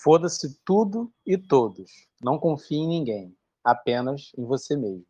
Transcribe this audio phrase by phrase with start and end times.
[0.00, 1.90] Foda-se tudo e todos.
[2.22, 5.04] Não confie em ninguém, apenas em você mesmo.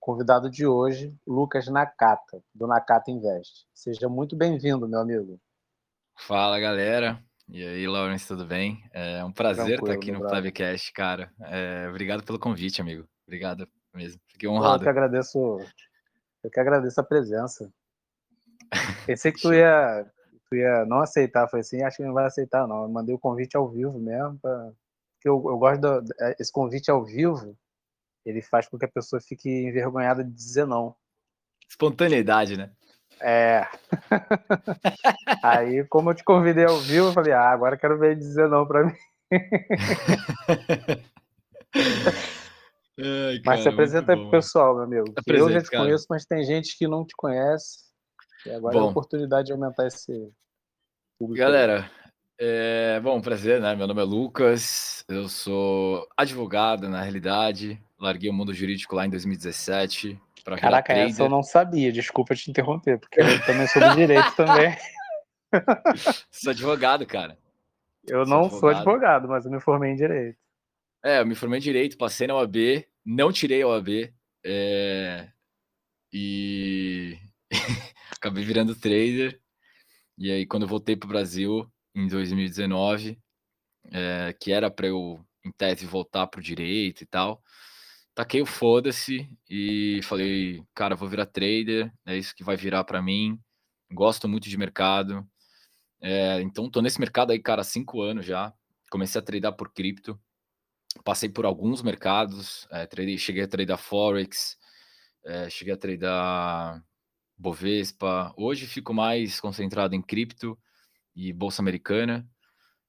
[0.00, 3.68] Convidado de hoje, Lucas Nakata, do Nakata Invest.
[3.72, 5.40] Seja muito bem-vindo, meu amigo.
[6.18, 7.22] Fala, galera.
[7.48, 8.82] E aí, Lawrence, tudo bem?
[8.92, 11.32] É um prazer Tranquilo, estar aqui no Plebcast, cara.
[11.42, 13.06] É, obrigado pelo convite, amigo.
[13.24, 14.20] Obrigado mesmo.
[14.26, 14.78] Fiquei honrado.
[14.78, 15.38] Eu que agradeço,
[16.42, 17.72] eu que agradeço a presença.
[19.06, 20.04] Pensei que tu ia,
[20.58, 22.82] ia não aceitar, foi assim, acho que não vai aceitar, não.
[22.82, 24.72] Eu mandei o convite ao vivo mesmo, pra...
[25.14, 25.80] porque eu, eu gosto
[26.38, 27.56] desse convite ao vivo,
[28.24, 30.94] ele faz com que a pessoa fique envergonhada de dizer não.
[31.68, 32.70] Espontaneidade, né?
[33.20, 33.66] É.
[35.42, 38.48] Aí, como eu te convidei ao vivo, eu falei, ah, agora quero ver ele dizer
[38.48, 38.94] não para mim.
[42.98, 45.14] Ai, mas se apresenta pro pessoal, meu amigo.
[45.26, 45.84] eu já te cara.
[45.84, 47.90] conheço, mas tem gente que não te conhece.
[48.46, 50.32] E agora bom, é a oportunidade de aumentar esse
[51.20, 51.38] público.
[51.38, 51.90] Galera,
[52.40, 53.76] é, bom, prazer, né?
[53.76, 57.78] Meu nome é Lucas, eu sou advogado, na realidade.
[57.98, 60.18] Larguei o mundo jurídico lá em 2017.
[60.58, 64.74] Caraca, essa eu não sabia, desculpa te interromper, porque eu também sou do direito também.
[66.32, 67.36] sou advogado, cara.
[68.08, 68.60] Eu sou não advogado.
[68.60, 70.38] sou advogado, mas eu me formei em direito.
[71.04, 74.10] É, eu me formei em direito, passei na OAB, não tirei a OAB,
[74.44, 75.28] é...
[76.10, 77.18] e
[78.16, 79.38] acabei virando trader.
[80.20, 83.18] E aí, quando eu voltei para o Brasil em 2019,
[83.90, 87.42] é, que era para eu, em tese, voltar para o direito e tal,
[88.14, 93.00] taquei o foda-se e falei, cara, vou virar trader, é isso que vai virar para
[93.00, 93.40] mim.
[93.90, 95.26] Gosto muito de mercado.
[96.02, 98.52] É, então, tô nesse mercado aí, cara, há cinco anos já.
[98.90, 100.20] Comecei a tradar por cripto.
[101.02, 102.68] Passei por alguns mercados.
[102.70, 104.58] É, tradei, cheguei a tradar Forex.
[105.24, 106.84] É, cheguei a tradar
[107.40, 108.34] Bovespa.
[108.36, 110.58] Hoje fico mais concentrado em cripto
[111.16, 112.28] e Bolsa Americana.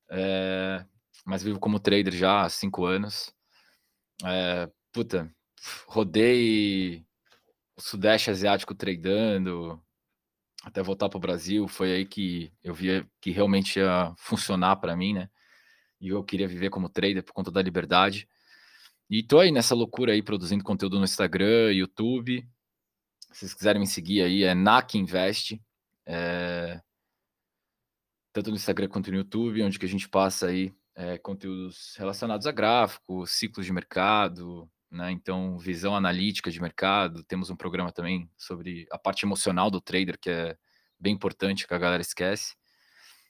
[0.09, 0.85] É,
[1.25, 3.33] mas vivo como trader já há cinco anos.
[4.25, 5.33] É, puta,
[5.87, 7.05] rodei
[7.77, 9.81] o Sudeste Asiático tradando
[10.63, 11.65] até voltar para o Brasil.
[11.67, 15.29] Foi aí que eu via que realmente ia funcionar para mim, né?
[15.99, 18.27] E eu queria viver como trader por conta da liberdade.
[19.09, 22.45] E tô aí nessa loucura aí, produzindo conteúdo no Instagram, YouTube.
[23.31, 25.61] Se vocês quiserem me seguir aí, é NAC Invest.
[26.05, 26.81] É...
[28.33, 32.47] Tanto no Instagram quanto no YouTube, onde que a gente passa aí é, conteúdos relacionados
[32.47, 35.11] a gráfico, ciclos de mercado, né?
[35.11, 37.23] Então, visão analítica de mercado.
[37.23, 40.57] Temos um programa também sobre a parte emocional do trader, que é
[40.99, 42.55] bem importante, que a galera esquece.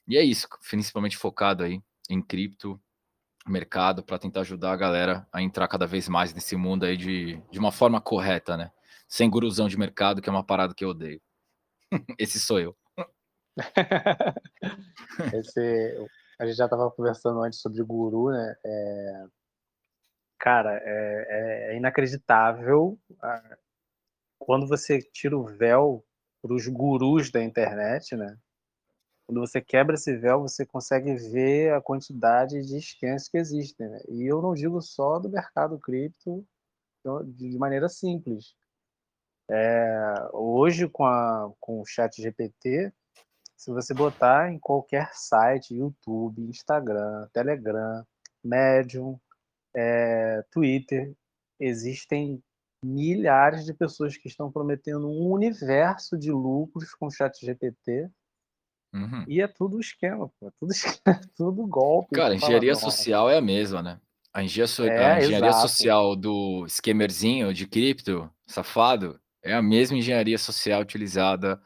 [0.06, 1.80] E é isso, principalmente focado aí
[2.10, 2.80] em cripto,
[3.46, 7.40] mercado, para tentar ajudar a galera a entrar cada vez mais nesse mundo aí de,
[7.50, 8.70] de uma forma correta, né?
[9.12, 11.20] Sem guruzão de mercado, que é uma parada que eu odeio.
[12.18, 12.74] Esse sou eu.
[15.34, 16.08] Esse,
[16.40, 18.56] a gente já estava conversando antes sobre guru, né?
[18.64, 19.26] É,
[20.38, 22.98] cara, é, é, é inacreditável
[24.38, 26.02] quando você tira o véu
[26.40, 28.38] para os gurus da internet, né?
[29.26, 33.90] Quando você quebra esse véu, você consegue ver a quantidade de esquemas que existem.
[33.90, 34.00] Né?
[34.08, 36.46] E eu não digo só do mercado cripto
[37.26, 38.54] de maneira simples.
[39.50, 42.92] É, hoje, com, a, com o chat GPT,
[43.56, 48.04] se você botar em qualquer site, YouTube, Instagram, Telegram,
[48.42, 49.18] Medium,
[49.74, 51.14] é, Twitter,
[51.60, 52.42] existem
[52.84, 58.10] milhares de pessoas que estão prometendo um universo de lucros com o chat GPT.
[58.92, 59.24] Uhum.
[59.28, 60.48] E é tudo esquema, pô.
[60.48, 62.16] É tudo, esquema, tudo golpe.
[62.16, 64.00] Cara, a engenharia social é a mesma, né?
[64.34, 64.84] A engenharia, so...
[64.84, 71.60] é, a engenharia social do esquemerzinho de cripto, safado, é a mesma engenharia social utilizada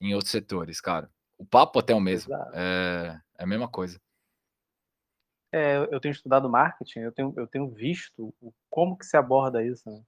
[0.00, 1.10] em outros setores, cara.
[1.38, 2.34] O papo até é o mesmo.
[2.54, 4.00] É, é a mesma coisa
[5.52, 8.34] é, eu tenho estudado marketing, eu tenho, eu tenho visto
[8.70, 9.88] como que se aborda isso.
[9.88, 10.02] Né?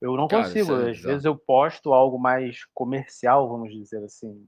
[0.00, 4.46] Eu não Cara, consigo, é às vezes eu posto algo mais comercial, vamos dizer assim,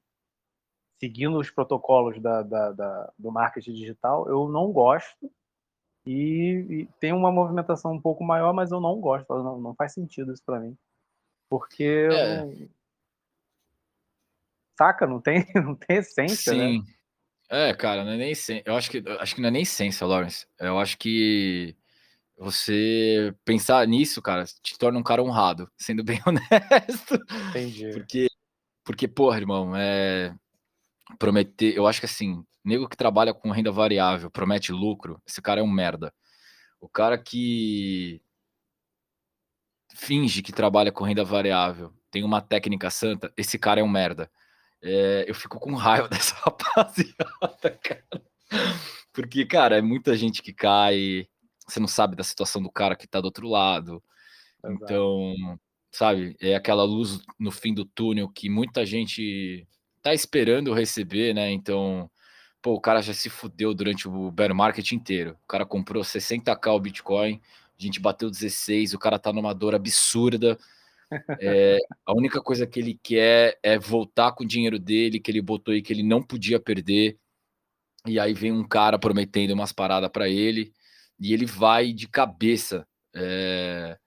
[1.01, 5.33] seguindo os protocolos da, da, da do marketing digital, eu não gosto
[6.05, 9.95] e, e, tem uma movimentação um pouco maior, mas eu não gosto, não, não faz
[9.95, 10.77] sentido isso para mim,
[11.51, 12.45] porque é.
[12.45, 12.69] não...
[14.79, 16.69] saca, não tem, não tem essência, né?
[16.69, 16.79] Sim.
[16.79, 16.95] né?
[17.71, 18.33] É, cara, não é nem
[18.65, 20.47] eu acho que acho que não é nem ciência, Lawrence.
[20.61, 21.77] Eu acho que
[22.39, 27.19] você pensar nisso, cara, te torna um cara honrado, sendo bem honesto.
[27.51, 27.91] Entendi.
[27.93, 28.29] Porque
[28.85, 30.35] porque, porra, irmão, é
[31.19, 35.61] prometer, eu acho que assim, nego que trabalha com renda variável, promete lucro, esse cara
[35.61, 36.13] é um merda.
[36.81, 38.23] O cara que
[39.95, 44.31] finge que trabalha com renda variável, tem uma técnica santa, esse cara é um merda.
[44.83, 48.23] É, eu fico com raiva dessa rapaziada, cara.
[49.13, 51.27] Porque, cara, é muita gente que cai,
[51.67, 54.03] você não sabe da situação do cara que tá do outro lado.
[54.65, 54.85] Exato.
[54.85, 55.59] Então,
[55.91, 59.67] sabe, é aquela luz no fim do túnel que muita gente
[60.03, 61.51] tá esperando receber, né?
[61.51, 62.11] Então,
[62.63, 65.37] pô, o cara já se fudeu durante o bear market inteiro.
[65.45, 67.41] O cara comprou 60k o Bitcoin,
[67.85, 70.59] a gente bateu 16, o cara tá numa dor absurda.
[71.41, 75.43] É, a única coisa que ele quer é voltar com o dinheiro dele, que ele
[75.43, 77.19] botou aí que ele não podia perder.
[78.07, 80.73] E aí vem um cara prometendo umas paradas para ele,
[81.19, 83.99] e ele vai de cabeça, é,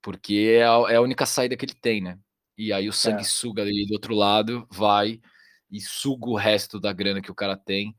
[0.00, 2.18] porque é a, é a, única saída que ele tem, né?
[2.56, 3.64] E aí o sanguessuga é.
[3.66, 5.20] ali do outro lado vai
[5.70, 7.94] e suga o resto da grana que o cara tem,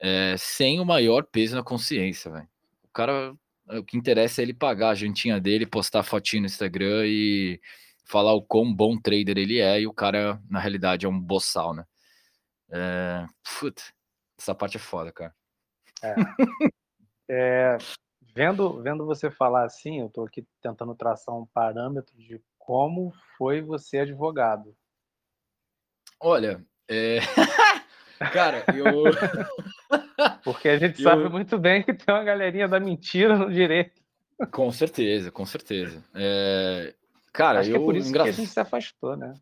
[0.00, 2.48] é, sem o maior peso na consciência, velho.
[2.84, 3.34] O cara,
[3.68, 7.60] o que interessa é ele pagar a jantinha dele, postar fotinho no Instagram e
[8.04, 11.74] falar o quão bom trader ele é, e o cara, na realidade, é um boçal,
[11.74, 11.84] né?
[12.70, 13.26] É,
[13.58, 13.82] puta,
[14.38, 15.34] essa parte é foda, cara.
[16.02, 16.14] É.
[17.30, 17.78] é,
[18.34, 23.60] vendo, vendo você falar assim, eu estou aqui tentando traçar um parâmetro de como foi
[23.60, 24.76] você advogado.
[26.20, 27.18] Olha, é...
[28.30, 29.04] cara, eu.
[30.44, 31.10] Porque a gente eu...
[31.10, 34.00] sabe muito bem que tem uma galerinha da mentira no direito.
[34.50, 36.04] Com certeza, com certeza.
[36.14, 36.94] É...
[37.32, 37.74] Cara, Acho eu...
[37.74, 38.24] que é por isso Engra...
[38.24, 39.34] que a gente se afastou, né?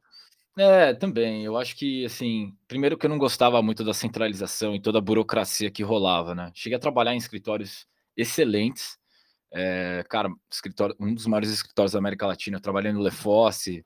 [0.58, 1.44] É, também.
[1.44, 5.02] Eu acho que, assim, primeiro que eu não gostava muito da centralização e toda a
[5.02, 6.50] burocracia que rolava, né?
[6.54, 7.86] Cheguei a trabalhar em escritórios
[8.16, 8.98] excelentes.
[9.52, 12.58] É, cara, escritório, um dos maiores escritórios da América Latina.
[12.58, 13.84] Eu trabalhei no Lefosse,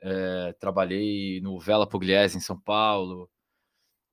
[0.00, 3.30] é, trabalhei no Vela Pugliese, em São Paulo.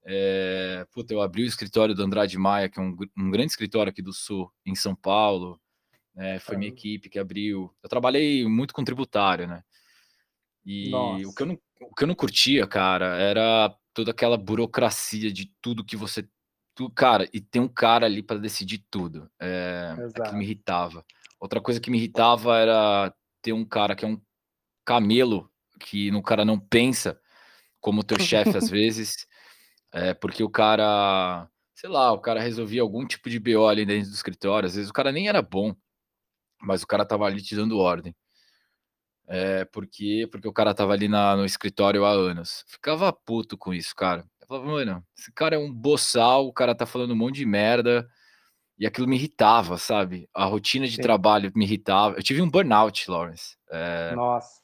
[0.05, 3.89] É, puta, eu abri o escritório do Andrade Maia, que é um, um grande escritório
[3.89, 5.59] aqui do Sul, em São Paulo.
[6.15, 7.73] É, foi minha equipe que abriu.
[7.81, 9.63] Eu trabalhei muito com tributário, né?
[10.65, 10.91] E
[11.25, 15.51] o que, eu não, o que eu não curtia, cara, era toda aquela burocracia de
[15.61, 16.27] tudo que você.
[16.75, 19.29] Tu, cara, e tem um cara ali para decidir tudo.
[19.39, 21.05] É, é que me irritava.
[21.39, 24.21] Outra coisa que me irritava era ter um cara que é um
[24.85, 25.49] camelo,
[25.79, 27.19] que no cara não pensa
[27.79, 29.25] como teu chefe às vezes,
[29.91, 34.09] é, porque o cara, sei lá, o cara resolvia algum tipo de BO ali dentro
[34.09, 35.75] do escritório, às vezes o cara nem era bom,
[36.61, 38.15] mas o cara tava ali te dando ordem.
[39.31, 42.65] É, porque, porque o cara tava ali na, no escritório há anos.
[42.67, 44.25] Ficava puto com isso, cara.
[44.41, 47.45] Eu falava, mano, esse cara é um boçal, o cara tá falando um monte de
[47.45, 48.09] merda.
[48.79, 50.27] E aquilo me irritava, sabe?
[50.33, 51.01] A rotina de Sim.
[51.01, 52.15] trabalho me irritava.
[52.15, 53.55] Eu tive um burnout, Lawrence.
[53.69, 54.61] É, Nossa.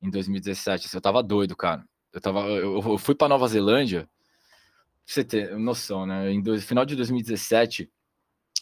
[0.00, 0.86] Em 2017.
[0.86, 1.84] Assim, eu tava doido, cara.
[2.12, 4.08] Eu, tava, eu, eu fui para Nova Zelândia.
[5.08, 6.30] Pra você ter noção, né?
[6.30, 7.90] Em do, final de 2017,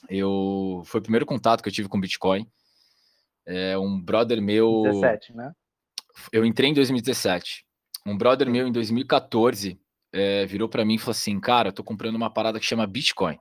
[0.08, 2.46] eu foi o primeiro contato que eu tive com Bitcoin.
[3.44, 4.84] É, um brother meu.
[4.84, 5.52] 17, né?
[6.30, 7.66] Eu entrei em 2017.
[8.06, 9.76] Um brother meu em 2014
[10.12, 12.86] é, virou para mim e falou assim: Cara, eu tô comprando uma parada que chama
[12.86, 13.36] Bitcoin.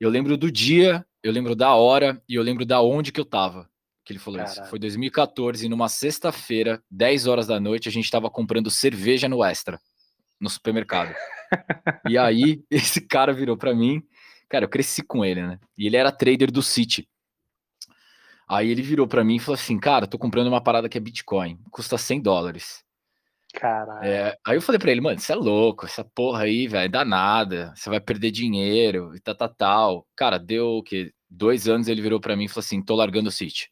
[0.00, 3.24] Eu lembro do dia, eu lembro da hora e eu lembro da onde que eu
[3.26, 3.68] tava.
[4.02, 4.62] Que ele falou Caralho.
[4.62, 4.70] isso.
[4.70, 9.78] Foi 2014, numa sexta-feira, 10 horas da noite, a gente tava comprando cerveja no Extra,
[10.40, 11.14] no supermercado.
[12.08, 14.02] E aí, esse cara virou para mim.
[14.48, 15.58] Cara, eu cresci com ele, né?
[15.76, 17.08] E ele era trader do City.
[18.48, 21.00] Aí ele virou para mim e falou assim: Cara, tô comprando uma parada que é
[21.00, 22.82] Bitcoin, custa 100 dólares.
[23.52, 24.04] Caralho.
[24.04, 27.04] É, aí eu falei pra ele, mano, você é louco, essa porra aí, velho, dá
[27.04, 30.06] nada, você vai perder dinheiro e tal, tal, tal.
[30.14, 31.12] Cara, deu o quê?
[31.28, 33.70] Dois anos ele virou para mim e falou assim: tô largando o City.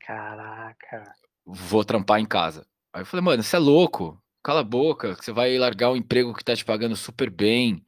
[0.00, 1.14] Caraca.
[1.44, 2.66] Vou trampar em casa.
[2.92, 6.34] Aí eu falei, mano, você é louco, cala a boca, você vai largar o emprego
[6.34, 7.84] que tá te pagando super bem.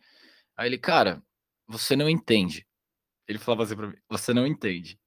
[0.56, 1.22] Aí ele, cara,
[1.66, 2.66] você não entende.
[3.26, 4.98] Ele falava assim pra mim, você não entende.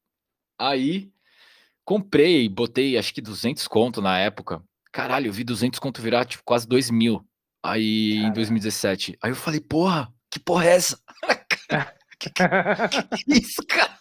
[0.57, 1.11] Aí
[1.83, 4.63] comprei, botei acho que 200 conto na época.
[4.91, 7.25] Caralho, eu vi 200 conto virar tipo quase 2 mil.
[7.63, 8.29] Aí Caramba.
[8.29, 9.17] em 2017.
[9.21, 10.99] Aí eu falei, porra, que porra é essa?
[12.19, 13.99] que, que, que isso, cara?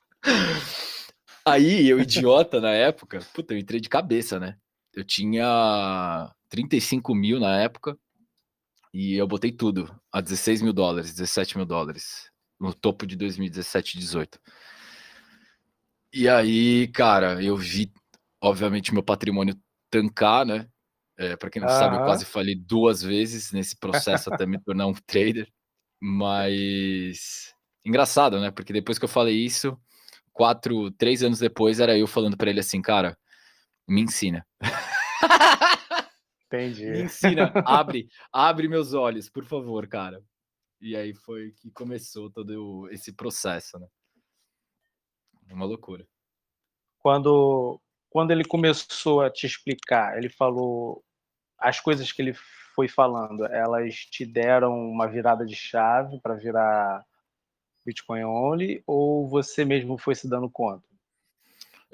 [1.45, 4.57] Aí eu, idiota na época, puta, eu entrei de cabeça, né?
[4.95, 7.99] Eu tinha 35 mil na época
[8.92, 12.30] e eu botei tudo a 16 mil dólares, 17 mil dólares,
[12.61, 14.38] no topo de 2017 18.
[16.12, 17.92] E aí, cara, eu vi,
[18.40, 19.56] obviamente, meu patrimônio
[19.90, 20.68] tancar, né?
[21.16, 24.87] É, para quem não sabe, eu quase falei duas vezes nesse processo até me tornar
[24.87, 25.49] um trader.
[26.00, 27.52] Mas
[27.84, 28.52] engraçado, né?
[28.52, 29.76] Porque depois que eu falei isso,
[30.32, 33.18] quatro, três anos depois, era eu falando para ele assim, cara,
[33.88, 34.46] me ensina.
[36.54, 36.90] Entendi.
[36.90, 40.23] me ensina, abre, abre meus olhos, por favor, cara.
[40.80, 43.87] E aí foi que começou todo esse processo, né?
[45.49, 46.06] É uma loucura.
[46.99, 47.80] Quando,
[48.11, 51.04] quando ele começou a te explicar, ele falou
[51.58, 52.34] as coisas que ele
[52.75, 57.04] foi falando, elas te deram uma virada de chave para virar
[57.84, 60.94] Bitcoin only ou você mesmo foi se dando conta?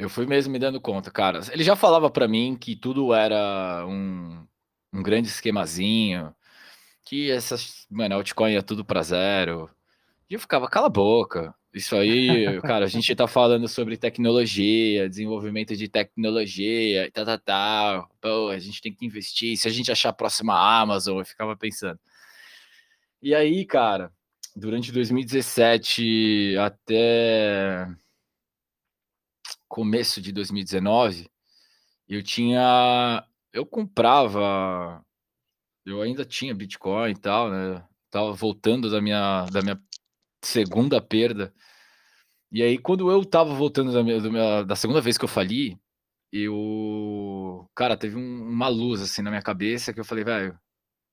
[0.00, 1.40] Eu fui mesmo me dando conta, cara.
[1.52, 4.47] Ele já falava para mim que tudo era um,
[4.92, 6.35] um grande esquemazinho,
[7.04, 9.69] que essas, mano, altcoin ia tudo para zero.
[10.28, 11.54] E eu ficava, cala a boca.
[11.73, 17.38] Isso aí, cara, a gente tá falando sobre tecnologia, desenvolvimento de tecnologia e tal, tal,
[17.38, 18.11] tal.
[18.21, 19.57] Pô, a gente tem que investir.
[19.57, 22.00] Se a gente achar a próxima Amazon, eu ficava pensando.
[23.23, 24.11] E aí, cara,
[24.57, 27.87] durante 2017 até
[29.70, 31.30] começo de 2019,
[32.08, 33.24] eu tinha.
[33.52, 35.02] Eu comprava.
[35.86, 37.82] Eu ainda tinha Bitcoin e tal, né?
[38.10, 39.80] Tava voltando da minha, da minha
[40.44, 41.54] segunda perda.
[42.52, 45.28] E aí, quando eu tava voltando da, minha, da, minha, da segunda vez que eu
[45.28, 45.78] fali,
[46.32, 47.70] eu.
[47.74, 50.58] Cara, teve um, uma luz assim na minha cabeça que eu falei, velho,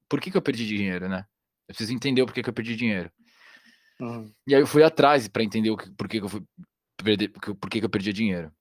[0.09, 1.25] por que, que eu perdi dinheiro, né?
[1.69, 3.11] Eu preciso entender o porquê que eu perdi dinheiro.
[3.99, 4.31] Uhum.
[4.47, 6.43] E aí eu fui atrás para entender o que, por que, que eu fui
[7.59, 8.51] por que, que eu perdi dinheiro.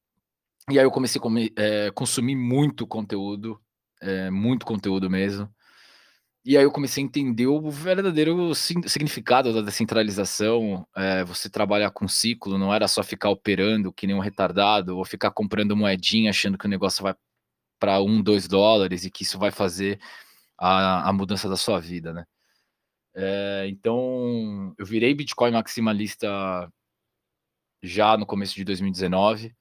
[0.70, 3.60] E aí eu comecei a comer, é, consumir muito conteúdo,
[4.00, 5.48] é, muito conteúdo mesmo.
[6.44, 10.86] E aí eu comecei a entender o verdadeiro significado da descentralização.
[10.96, 15.04] É, você trabalhar com ciclo, não era só ficar operando que nem um retardado, ou
[15.04, 17.14] ficar comprando moedinha achando que o negócio vai
[17.78, 20.00] para um, dois dólares e que isso vai fazer
[20.58, 22.24] a, a mudança da sua vida, né?
[23.14, 26.28] É, então, eu virei Bitcoin maximalista
[27.82, 29.54] já no começo de 2019,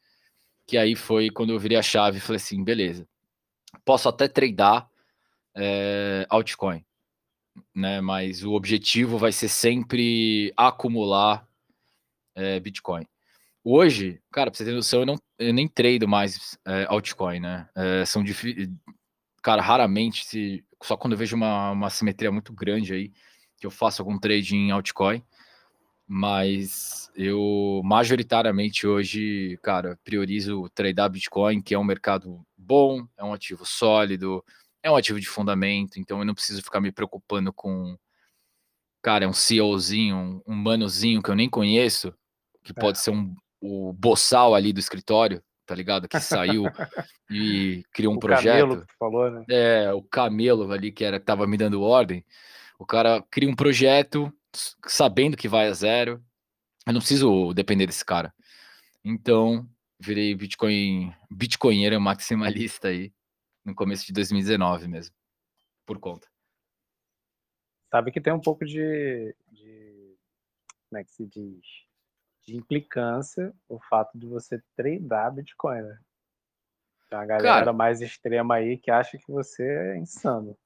[0.68, 3.08] que aí foi quando eu virei a chave e falei assim, beleza,
[3.84, 4.90] posso até tradar
[5.56, 6.84] é, altcoin,
[7.74, 8.02] né?
[8.02, 11.48] Mas o objetivo vai ser sempre acumular
[12.36, 13.08] é, Bitcoin.
[13.64, 17.68] Hoje, cara, pra você ter noção, eu, não, eu nem trado mais é, altcoin, né?
[18.06, 18.70] São difíceis.
[19.42, 23.12] Cara, raramente, se, só quando eu vejo uma, uma simetria muito grande aí,
[23.58, 25.24] que eu faço algum trade em altcoin.
[26.08, 33.34] Mas eu majoritariamente hoje, cara, priorizo tradear Bitcoin, que é um mercado bom, é um
[33.34, 34.44] ativo sólido,
[34.84, 37.98] é um ativo de fundamento, então eu não preciso ficar me preocupando com,
[39.02, 42.14] cara, é um CEOzinho, um, manozinho que eu nem conheço,
[42.64, 42.80] que é.
[42.80, 46.08] pode ser um, o boçal ali do escritório, tá ligado?
[46.08, 46.66] Que saiu
[47.32, 48.60] e criou um o projeto.
[48.60, 49.44] Camelo que tu falou, né?
[49.50, 52.24] É, o camelo ali que era que tava me dando ordem.
[52.78, 54.32] O cara cria um projeto
[54.86, 56.24] sabendo que vai a zero.
[56.86, 58.34] Eu não preciso depender desse cara.
[59.04, 59.68] Então,
[60.00, 63.14] virei Bitcoin, Bitcoinheiro maximalista aí
[63.64, 65.16] no começo de 2019 mesmo,
[65.86, 66.28] por conta.
[67.90, 70.18] Sabe que tem um pouco de, de
[70.90, 71.66] como é que se diz?
[72.44, 76.00] De implicância o fato de você treinar Bitcoin, né?
[77.10, 80.58] Tem uma galera Cara, mais extrema aí que acha que você é insano.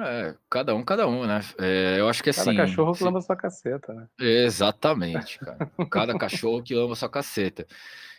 [0.00, 1.40] É, cada um, cada um, né?
[1.58, 2.56] É, eu acho que assim.
[2.56, 4.08] Cada cachorro que lama sua caceta, né?
[4.18, 5.70] Exatamente, cara.
[5.90, 7.66] Cada cachorro que lama sua caceta.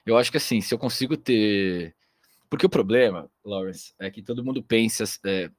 [0.06, 1.94] Eu acho que assim, se eu consigo ter.
[2.50, 5.52] Porque o problema, Lawrence, é que todo mundo pensa é,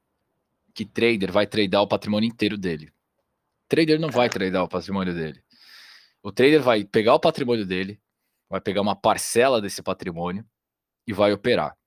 [0.73, 2.91] que trader vai tradear o patrimônio inteiro dele.
[3.69, 5.43] Trader não vai tradear o patrimônio dele.
[6.23, 8.01] O trader vai pegar o patrimônio dele,
[8.49, 10.45] vai pegar uma parcela desse patrimônio
[11.07, 11.78] e vai operar.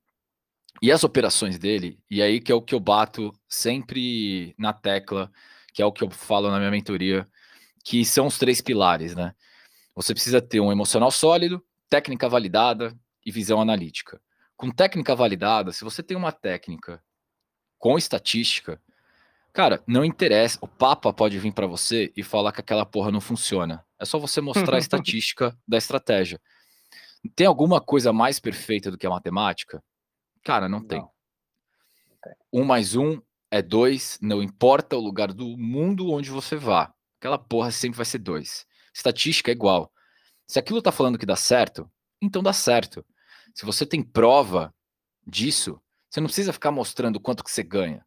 [0.82, 5.32] E as operações dele, e aí que é o que eu bato sempre na tecla,
[5.74, 7.28] que é o que eu falo na minha mentoria,
[7.84, 9.34] que são os três pilares, né?
[9.96, 14.22] Você precisa ter um emocional sólido, técnica validada e visão analítica.
[14.56, 17.04] Com técnica validada, se você tem uma técnica
[17.78, 18.82] com estatística,
[19.52, 20.58] cara, não interessa.
[20.62, 23.84] O Papa pode vir para você e falar que aquela porra não funciona.
[24.00, 26.40] É só você mostrar a estatística da estratégia.
[27.36, 29.84] Tem alguma coisa mais perfeita do que a matemática?
[30.44, 30.88] Cara, não, não.
[30.88, 31.04] tem.
[32.52, 36.94] Um mais um é dois, não importa o lugar do mundo onde você vá.
[37.20, 38.66] Aquela porra sempre vai ser dois.
[38.94, 39.92] Estatística é igual.
[40.48, 41.90] Se aquilo tá falando que dá certo,
[42.22, 43.06] então dá certo.
[43.54, 44.74] Se você tem prova
[45.26, 48.06] disso, você não precisa ficar mostrando quanto que você ganha.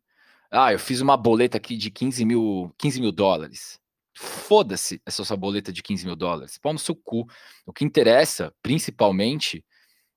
[0.50, 3.80] Ah, eu fiz uma boleta aqui de 15 mil, 15 mil dólares.
[4.14, 6.58] Foda-se essa sua boleta de 15 mil dólares.
[6.58, 7.26] Pau no seu cu.
[7.66, 9.64] O que interessa, principalmente,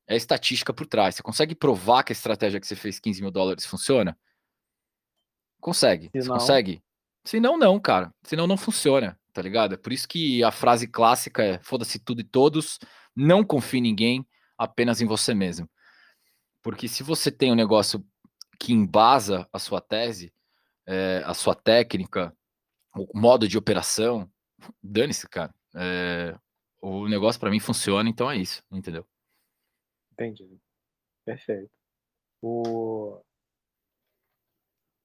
[0.07, 1.15] é a estatística por trás.
[1.15, 4.17] Você consegue provar que a estratégia que você fez 15 mil dólares funciona?
[5.59, 6.09] Consegue.
[6.13, 6.37] Se não...
[6.37, 6.81] consegue?
[7.25, 8.13] Se não, não, cara.
[8.23, 9.73] Senão não funciona, tá ligado?
[9.73, 12.79] É por isso que a frase clássica é foda-se tudo e todos,
[13.13, 15.69] não confie em ninguém, apenas em você mesmo.
[16.63, 18.05] Porque se você tem um negócio
[18.57, 20.33] que embasa a sua tese,
[20.85, 22.33] é, a sua técnica,
[22.95, 24.29] o modo de operação,
[24.81, 25.53] dane-se, cara.
[25.75, 26.35] É,
[26.81, 29.05] o negócio para mim funciona, então é isso, entendeu?
[30.17, 30.59] Entendi.
[31.23, 31.69] Perfeito.
[32.41, 33.21] O,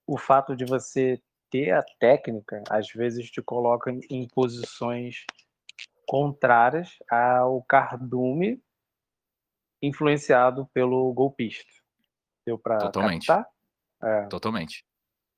[0.07, 5.27] o fato de você ter a técnica, às vezes te coloca em posições
[6.07, 8.63] contrárias ao cardume
[9.83, 11.71] influenciado pelo golpista.
[12.47, 13.31] Deu para Totalmente.
[14.03, 14.27] É.
[14.29, 14.87] Totalmente.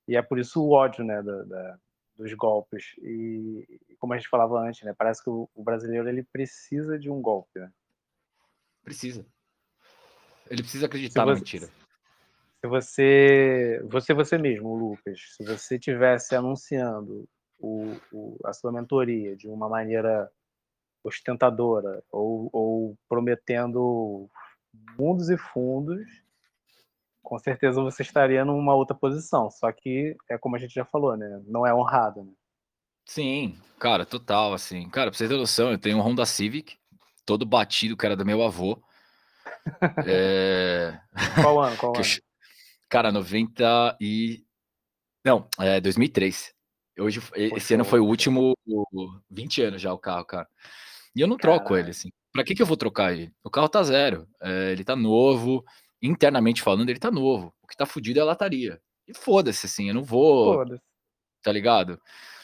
[0.07, 1.79] E é por isso o ódio, né, da, da,
[2.17, 2.95] dos golpes.
[2.99, 7.11] E como a gente falava antes, né, parece que o, o brasileiro ele precisa de
[7.11, 7.59] um golpe.
[7.59, 7.73] Né?
[8.83, 9.27] Precisa.
[10.51, 11.67] Ele precisa acreditar você, na mentira.
[12.61, 19.37] Se você, você você mesmo, Lucas, se você tivesse anunciando o, o, a sua mentoria
[19.37, 20.31] de uma maneira
[21.03, 24.29] ostentadora ou, ou prometendo
[24.99, 26.07] mundos e fundos,
[27.23, 29.51] com certeza você estaria numa outra posição.
[29.51, 31.43] Só que é como a gente já falou, né?
[31.47, 32.33] Não é honrado, né?
[33.07, 34.89] Sim, cara, total, assim.
[34.89, 36.79] Cara, pra você ter noção, eu tenho um Honda Civic,
[37.25, 38.83] todo batido, que era do meu avô.
[40.07, 40.99] É...
[41.41, 41.77] Qual ano?
[41.77, 42.05] Qual ano?
[42.89, 44.45] Cara, 90 e...
[45.25, 46.53] Não, é 2003.
[46.99, 48.55] Hoje, esse ano foi o último
[49.31, 50.49] 20 anos já o carro, cara.
[51.17, 51.85] E eu não troco Caralho.
[51.85, 52.11] ele, assim.
[52.33, 53.33] Pra que, que eu vou trocar ele?
[53.43, 54.29] O carro tá zero.
[54.43, 55.65] É, ele tá novo.
[56.03, 57.55] Internamente falando, ele tá novo.
[57.63, 58.81] O que tá fudido é a lataria.
[59.09, 60.55] E foda-se, assim, eu não vou.
[60.55, 60.83] Foda-se.
[61.43, 62.01] Tá ligado?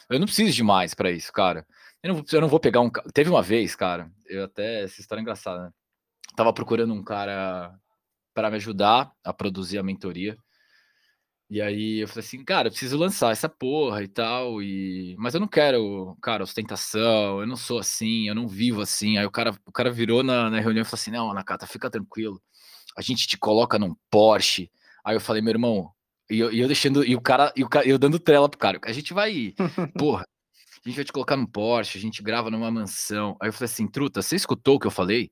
[0.09, 1.65] Eu não preciso de mais pra isso, cara.
[2.03, 2.89] Eu não, eu não vou pegar um.
[3.13, 4.83] Teve uma vez, cara, eu até.
[4.83, 5.71] Essa história é engraçada, né?
[6.35, 7.73] Tava procurando um cara
[8.33, 10.37] para me ajudar a produzir a mentoria.
[11.49, 15.33] E aí eu falei assim, cara, eu preciso lançar essa porra e tal, e mas
[15.33, 19.17] eu não quero, cara, ostentação, eu não sou assim, eu não vivo assim.
[19.17, 21.89] Aí o cara, o cara virou na, na reunião e falou assim: "Não, Nakata, fica
[21.89, 22.41] tranquilo.
[22.97, 24.71] A gente te coloca num Porsche".
[25.05, 25.91] Aí eu falei: "Meu irmão,
[26.29, 28.59] e eu, e eu deixando e o cara e o cara, eu dando trela pro
[28.59, 28.79] cara.
[28.85, 29.53] A gente vai,
[29.97, 30.25] porra,
[30.85, 33.37] a gente vai te colocar num Porsche, a gente grava numa mansão".
[33.41, 35.31] Aí eu falei assim: "Truta, você escutou o que eu falei?"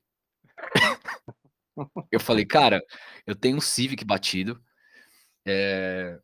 [2.11, 2.81] Eu falei: "Cara,
[3.25, 4.61] eu tenho um Civic batido,
[5.45, 6.19] é,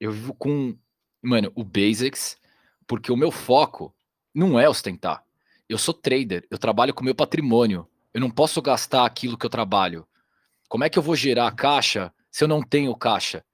[0.00, 0.76] eu vivo com,
[1.22, 2.38] mano, o basics,
[2.86, 3.94] porque o meu foco
[4.34, 5.24] não é ostentar.
[5.68, 7.88] Eu sou trader, eu trabalho com o meu patrimônio.
[8.12, 10.06] Eu não posso gastar aquilo que eu trabalho.
[10.68, 13.44] Como é que eu vou gerar caixa se eu não tenho caixa?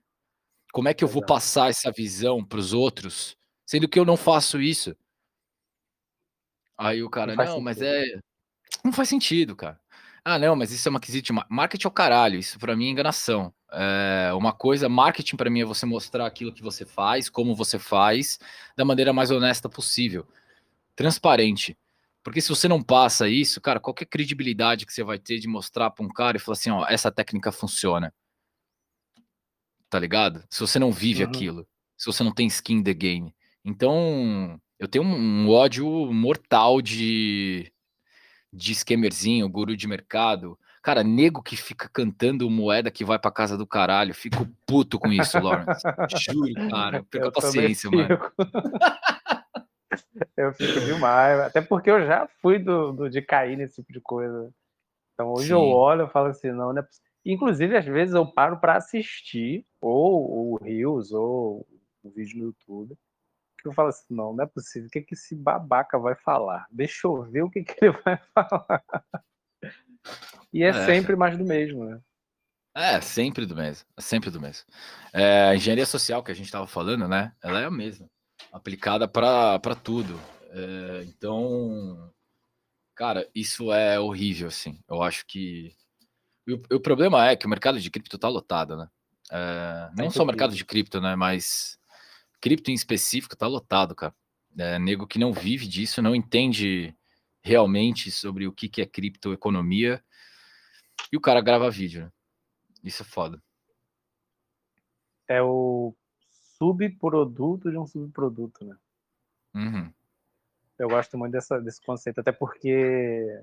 [0.72, 4.16] Como é que eu vou passar essa visão para os outros, sendo que eu não
[4.16, 4.96] faço isso?
[6.78, 8.04] Aí o cara, não, não mas é.
[8.84, 9.80] Não faz sentido, cara.
[10.24, 12.38] Ah, não, mas isso é uma quesito de marketing ao caralho.
[12.38, 13.52] Isso para mim é enganação.
[13.72, 17.78] É uma coisa, marketing para mim é você mostrar aquilo que você faz, como você
[17.78, 18.38] faz,
[18.76, 20.26] da maneira mais honesta possível,
[20.96, 21.76] transparente.
[22.22, 25.90] Porque se você não passa isso, cara, qualquer credibilidade que você vai ter de mostrar
[25.90, 28.12] para um cara e falar assim, ó, essa técnica funciona.
[29.88, 30.44] Tá ligado?
[30.50, 31.30] Se você não vive uhum.
[31.30, 33.34] aquilo, se você não tem skin in the game.
[33.64, 37.72] Então, eu tenho um, um ódio mortal de
[38.52, 40.58] de esquemerzinho, guru de mercado.
[40.82, 44.14] Cara, nego que fica cantando moeda que vai pra casa do caralho.
[44.14, 45.82] Fico puto com isso, Lawrence.
[46.16, 47.02] Juro, cara.
[47.04, 48.08] Perca a paciência, mano.
[50.36, 51.40] eu fico demais.
[51.40, 54.50] Até porque eu já fui do, do de cair nesse tipo de coisa.
[55.14, 55.52] Então hoje Sim.
[55.52, 57.10] eu olho e falo assim, não, não é possível.
[57.26, 61.66] Inclusive, às vezes eu paro para assistir ou o Rios ou
[62.02, 62.96] o vídeo no YouTube
[63.62, 66.66] que eu falo assim, não, não é possível, o que, que esse babaca vai falar?
[66.70, 68.84] Deixa eu ver o que, que ele vai falar.
[70.52, 72.00] E é, é, sempre mais do mesmo, né?
[72.74, 74.64] É, sempre do mesmo, é sempre do mesmo.
[75.12, 77.32] É, a engenharia social que a gente estava falando, né?
[77.42, 78.08] Ela é a mesma,
[78.52, 80.18] aplicada para tudo.
[80.50, 82.12] É, então,
[82.94, 84.80] cara, isso é horrível, assim.
[84.88, 85.72] Eu acho que.
[86.48, 88.88] O, o problema é que o mercado de cripto tá lotado, né?
[89.30, 91.14] É, não só o mercado de cripto, né?
[91.14, 91.78] Mas
[92.40, 94.14] cripto em específico tá lotado, cara.
[94.58, 96.94] É, nego que não vive disso, não entende
[97.42, 100.02] realmente sobre o que, que é criptoeconomia.
[101.12, 102.12] E o cara grava vídeo, né?
[102.82, 103.42] Isso é foda.
[105.28, 105.94] É o
[106.58, 108.76] subproduto de um subproduto, né?
[109.54, 109.92] Uhum.
[110.78, 113.42] Eu gosto muito dessa, desse conceito, até porque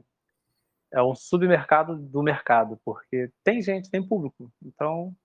[0.92, 4.52] é um submercado do mercado, porque tem gente, tem público.
[4.64, 5.16] Então.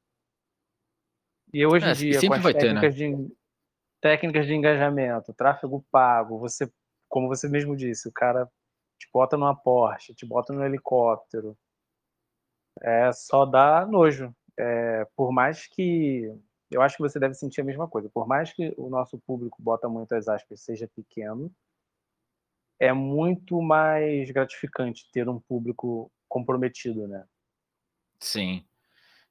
[1.52, 3.16] E hoje é, em dia, com as técnicas ter, né?
[3.16, 3.32] de
[4.02, 6.70] técnicas de engajamento, tráfego pago, você,
[7.08, 8.50] como você mesmo disse, o cara
[8.98, 11.56] te bota numa Porsche, te bota no helicóptero,
[12.82, 14.34] é só dá nojo.
[14.58, 16.30] É, por mais que
[16.70, 19.62] eu acho que você deve sentir a mesma coisa, por mais que o nosso público
[19.62, 21.50] bota muitas aspas seja pequeno,
[22.80, 27.24] é muito mais gratificante ter um público comprometido, né?
[28.18, 28.64] Sim.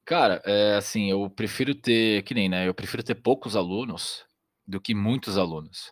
[0.06, 2.68] Cara, é assim, eu prefiro ter, que nem, né?
[2.68, 4.26] Eu prefiro ter poucos alunos
[4.68, 5.92] do que muitos alunos.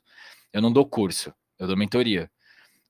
[0.53, 2.29] Eu não dou curso, eu dou mentoria.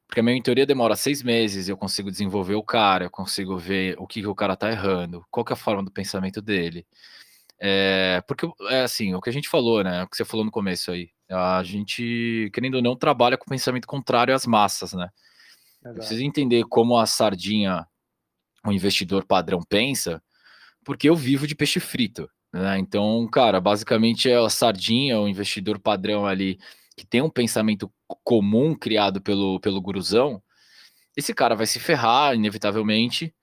[0.08, 3.96] Porque a minha mentoria demora seis meses, eu consigo desenvolver o cara, eu consigo ver
[4.00, 6.86] o que, que o cara tá errando, qual que é a forma do pensamento dele.
[7.60, 10.04] É, porque é assim, o que a gente falou, né?
[10.04, 11.12] O que você falou no começo aí.
[11.30, 15.10] A gente, querendo ou não, trabalha com pensamento contrário às massas, né?
[15.84, 17.86] Eu preciso entender como a sardinha,
[18.66, 20.22] o investidor padrão pensa,
[20.84, 22.30] porque eu vivo de peixe frito.
[22.54, 22.80] Né?
[22.80, 26.60] Então, cara, basicamente é a sardinha, o investidor padrão ali,
[26.98, 27.92] que tem um pensamento
[28.24, 30.42] comum criado pelo, pelo guruzão,
[31.16, 33.34] esse cara vai se ferrar, inevitavelmente,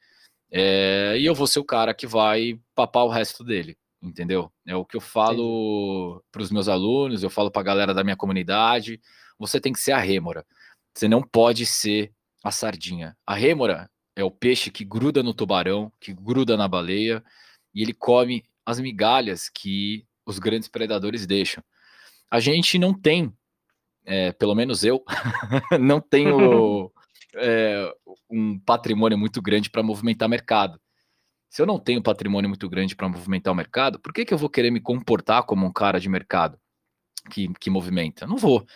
[0.51, 4.51] é, e eu vou ser o cara que vai papar o resto dele, entendeu?
[4.67, 8.05] É o que eu falo para os meus alunos, eu falo para a galera da
[8.05, 9.01] minha comunidade,
[9.39, 10.47] você tem que ser a rêmora,
[10.95, 13.17] você não pode ser a sardinha.
[13.27, 17.23] A rêmora é o peixe que gruda no tubarão, que gruda na baleia,
[17.75, 21.63] e ele come as migalhas que os grandes predadores deixam.
[22.29, 23.33] A gente não tem,
[24.05, 25.05] é, pelo menos eu,
[25.81, 26.93] não tenho
[27.37, 27.95] é,
[28.29, 30.81] um patrimônio muito grande para movimentar mercado.
[31.49, 34.39] Se eu não tenho patrimônio muito grande para movimentar o mercado, por que, que eu
[34.39, 36.59] vou querer me comportar como um cara de mercado
[37.31, 38.25] que, que movimenta?
[38.25, 38.67] Eu não vou.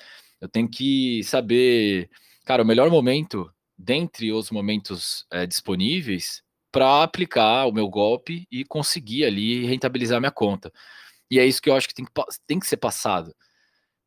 [0.40, 2.09] Eu tenho que saber,
[2.46, 8.64] cara, o melhor momento, dentre os momentos é, disponíveis, para aplicar o meu golpe e
[8.64, 10.72] conseguir ali rentabilizar minha conta.
[11.30, 12.12] E é isso que eu acho que tem que,
[12.46, 13.35] tem que ser passado.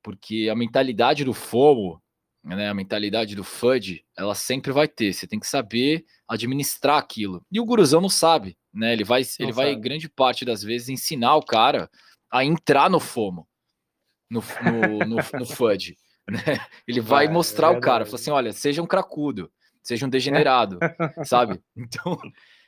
[0.01, 2.03] Porque a mentalidade do FOMO
[2.43, 5.13] né, a mentalidade do FUD, ela sempre vai ter.
[5.13, 7.45] Você tem que saber administrar aquilo.
[7.49, 8.91] E o guruzão não sabe, né?
[8.91, 9.67] Ele vai, não ele sabe.
[9.71, 11.89] vai grande parte das vezes ensinar o cara
[12.29, 13.47] a entrar no FOMO,
[14.29, 15.97] no, no, no, no FUD.
[16.25, 16.39] Né?
[16.87, 19.51] Ele vai é, mostrar é o cara, falar assim: olha, seja um cracudo,
[19.83, 20.79] seja um degenerado,
[21.25, 21.61] sabe?
[21.75, 22.17] Então,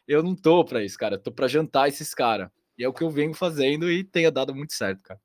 [0.08, 1.15] eu não tô para isso, cara.
[1.15, 2.49] Eu tô para jantar esses caras.
[2.78, 5.19] E é o que eu venho fazendo e tenha dado muito certo, cara.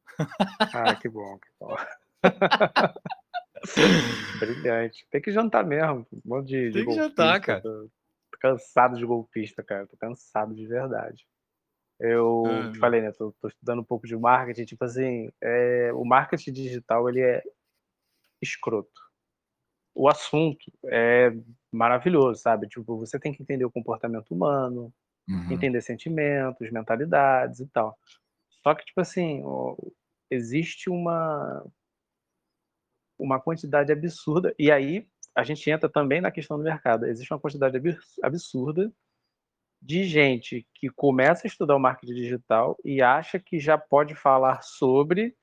[0.72, 1.76] Ah, que bom, que bom.
[4.38, 5.07] Brilhante.
[5.11, 6.07] Tem que jantar mesmo.
[6.12, 7.61] Um monte de, Tem de que jantar, cara.
[7.61, 7.90] Tô,
[8.31, 9.87] tô, cansado de golpista, cara.
[9.87, 11.26] Tô cansado de verdade.
[11.98, 13.12] Eu te falei, né?
[13.12, 14.64] Tô, tô, estudando um pouco de marketing.
[14.64, 17.42] Tipo assim, é, o marketing digital ele é
[18.40, 19.10] escroto.
[19.94, 21.33] O assunto é
[21.70, 22.68] maravilhoso, sabe?
[22.68, 24.92] Tipo, você tem que entender o comportamento humano,
[25.29, 25.53] uhum.
[25.53, 27.98] entender sentimentos, mentalidades e tal.
[28.62, 29.42] Só que, tipo assim,
[30.31, 31.64] existe uma
[33.18, 37.07] uma quantidade absurda, e aí a gente entra também na questão do mercado.
[37.07, 37.79] Existe uma quantidade
[38.22, 38.90] absurda
[39.81, 44.62] de gente que começa a estudar o marketing digital e acha que já pode falar
[44.62, 45.35] sobre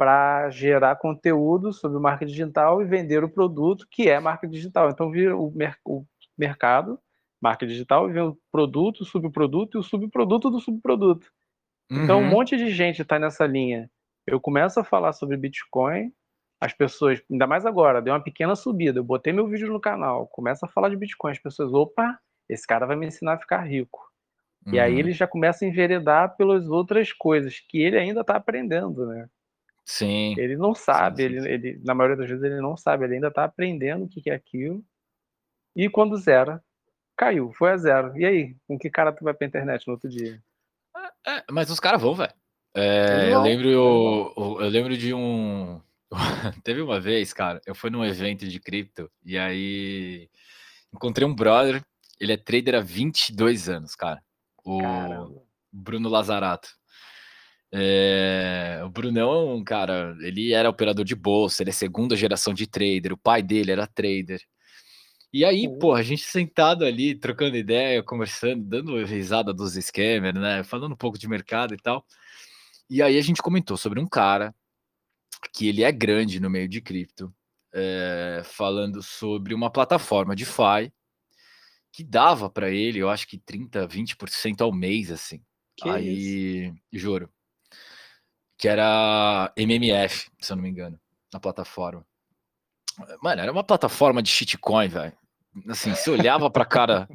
[0.00, 4.88] para gerar conteúdo sobre o marketing digital e vender o produto que é marketing digital.
[4.88, 6.06] Então vira o, mer o
[6.38, 6.98] mercado,
[7.38, 11.30] marketing digital, e vem o produto, o subproduto e o subproduto do subproduto.
[11.90, 12.02] Uhum.
[12.02, 12.30] Então um uhum.
[12.30, 13.90] monte de gente está nessa linha.
[14.26, 16.10] Eu começo a falar sobre Bitcoin,
[16.58, 19.00] as pessoas, ainda mais agora, deu uma pequena subida.
[19.00, 21.32] Eu botei meu vídeo no canal, começa a falar de Bitcoin.
[21.32, 24.00] As pessoas, opa, esse cara vai me ensinar a ficar rico.
[24.64, 24.72] Uhum.
[24.72, 24.98] E aí uhum.
[24.98, 29.28] ele já começa a enveredar pelas outras coisas que ele ainda está aprendendo, né?
[29.84, 30.34] Sim.
[30.38, 31.48] Ele não sabe, sim, sim, sim.
[31.48, 34.20] Ele, ele, na maioria das vezes ele não sabe, ele ainda está aprendendo o que,
[34.20, 34.84] que é aquilo.
[35.74, 36.62] E quando zera,
[37.16, 38.16] caiu, foi a zero.
[38.16, 40.42] E aí, com que cara tu vai pra internet no outro dia?
[41.26, 42.32] É, é mas os caras vão, velho.
[42.74, 45.80] É, eu lembro, eu, eu lembro de um
[46.64, 50.28] Teve uma vez, cara, eu fui num evento de cripto e aí
[50.92, 51.82] encontrei um brother,
[52.18, 54.22] ele é trader há 22 anos, cara.
[54.64, 55.42] O Caramba.
[55.72, 56.68] Bruno Lazarato.
[57.72, 63.12] É, o Brunão, cara, ele era operador de bolsa, ele é segunda geração de trader,
[63.12, 64.40] o pai dele era trader.
[65.32, 65.78] E aí, uhum.
[65.78, 70.64] pô, a gente sentado ali, trocando ideia, conversando, dando risada dos scammers, né?
[70.64, 72.04] Falando um pouco de mercado e tal.
[72.88, 74.52] E aí a gente comentou sobre um cara
[75.54, 77.32] que ele é grande no meio de cripto,
[77.72, 80.92] é, falando sobre uma plataforma de DeFi
[81.92, 85.42] que dava para ele, eu acho que 30, 20% ao mês, assim.
[85.76, 86.74] Que Aí, isso?
[86.92, 87.30] juro.
[88.60, 91.00] Que era MMF, se eu não me engano,
[91.32, 92.04] na plataforma.
[93.22, 95.14] Mano, era uma plataforma de shitcoin, velho.
[95.68, 97.08] Assim, você olhava pra cara.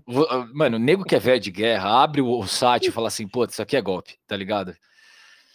[0.54, 3.46] Mano, o nego que é velho de guerra, abre o site e fala assim, pô,
[3.46, 4.76] isso aqui é golpe, tá ligado?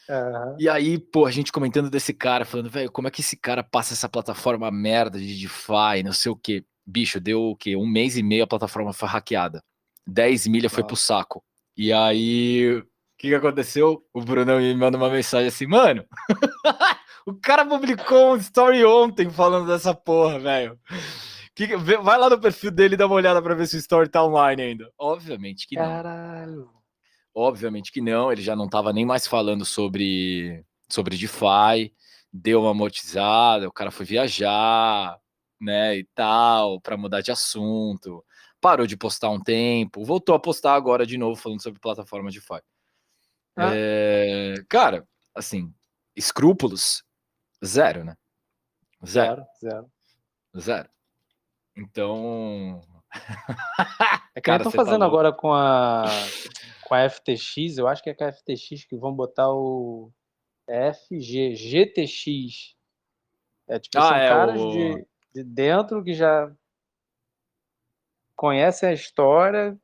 [0.09, 0.57] Uhum.
[0.61, 3.65] E aí, pô, a gente comentando desse cara, falando, velho, como é que esse cara
[3.65, 6.65] passa essa plataforma merda de DeFi, não sei o quê.
[6.87, 7.77] Bicho, deu o quê?
[7.77, 9.63] Um mês e meio a plataforma foi hackeada.
[10.07, 11.45] 10 milha foi pro saco.
[11.77, 12.83] E aí,
[13.21, 14.03] que, que aconteceu?
[14.15, 16.07] O Brunão me manda uma mensagem assim, mano.
[17.27, 20.81] o cara publicou um story ontem falando dessa porra, velho.
[21.55, 24.09] Que, vai lá no perfil dele e dá uma olhada pra ver se o story
[24.09, 24.91] tá online ainda.
[24.99, 25.85] Obviamente que não.
[25.85, 26.71] Caralho.
[27.35, 31.93] Obviamente que não, ele já não estava nem mais falando sobre, sobre DeFi,
[32.33, 35.17] deu uma amortizada, o cara foi viajar,
[35.61, 38.25] né, e tal, para mudar de assunto,
[38.61, 42.61] parou de postar um tempo, voltou a postar agora de novo falando sobre plataforma DeFi.
[43.61, 43.71] Ah.
[43.75, 45.73] É, cara, assim,
[46.17, 47.05] escrúpulos,
[47.65, 48.17] zero, né?
[49.07, 49.45] Zero.
[49.61, 49.91] Zero, zero.
[50.59, 50.89] Zero.
[51.77, 52.83] Então.
[54.35, 56.05] é que estão tá fazendo tá agora com a,
[56.85, 60.13] com a FTX, eu acho que é com a FTX que vão botar o
[60.67, 62.77] FG, GTX.
[63.69, 64.71] É tipo, ah, são é caras o...
[64.71, 66.53] de, de dentro que já
[68.37, 69.79] conhecem a história,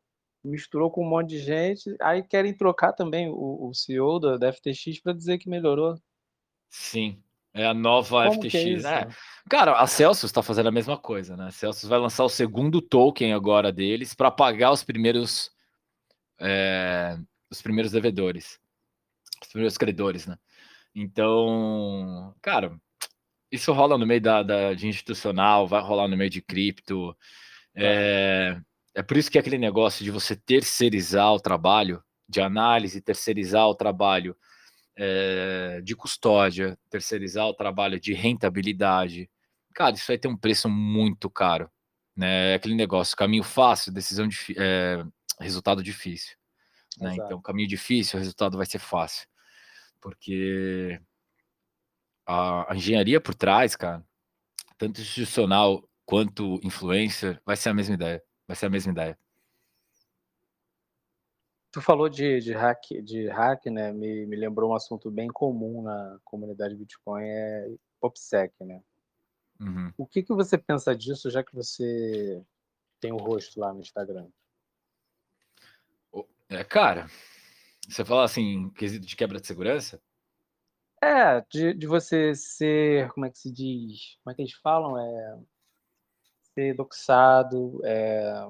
[0.47, 4.53] misturou com um monte de gente, aí querem trocar também o, o CEO da, da
[4.53, 5.97] FTX para dizer que melhorou.
[6.69, 8.85] Sim, é a nova Como FTX.
[8.85, 9.09] É é.
[9.49, 11.47] Cara, a Celsius está fazendo a mesma coisa, né?
[11.47, 15.51] A Celsius vai lançar o segundo token agora deles para pagar os primeiros
[16.39, 17.19] é,
[17.51, 18.61] os primeiros devedores,
[19.43, 20.37] os primeiros credores, né?
[20.95, 22.79] Então, cara,
[23.51, 27.17] isso rola no meio da, da de institucional, vai rolar no meio de cripto.
[27.75, 28.61] É, é
[29.03, 33.75] por isso que é aquele negócio de você terceirizar o trabalho de análise, terceirizar o
[33.75, 34.37] trabalho
[34.97, 39.31] é, de custódia, terceirizar o trabalho de rentabilidade.
[39.75, 41.71] Cara, isso vai ter um preço muito caro.
[42.17, 42.53] Né?
[42.53, 45.05] É aquele negócio, caminho fácil, decisão é,
[45.39, 46.37] resultado difícil.
[46.99, 47.15] Né?
[47.15, 49.29] Então, caminho difícil, o resultado vai ser fácil.
[50.01, 50.99] Porque
[52.25, 54.03] a, a engenharia por trás, cara,
[54.79, 58.23] tanto institucional quanto influencer, vai ser a mesma ideia.
[58.47, 59.19] Vai ser a mesma ideia.
[61.73, 63.93] Tu falou de, de hack, de hack, né?
[63.93, 67.69] Me, me lembrou um assunto bem comum na comunidade Bitcoin, é
[68.01, 68.83] OPSEC, né?
[69.61, 69.93] Uhum.
[69.97, 72.43] O que, que você pensa disso, já que você
[73.01, 74.27] tem o rosto lá no Instagram?
[76.49, 77.11] É, cara,
[77.89, 80.01] você fala assim, quesito de quebra de segurança?
[81.03, 84.17] É, de, de você ser, como é que se diz?
[84.23, 84.99] Como é que eles falam?
[84.99, 85.39] É
[86.57, 87.81] ser doxado.
[87.85, 88.47] É,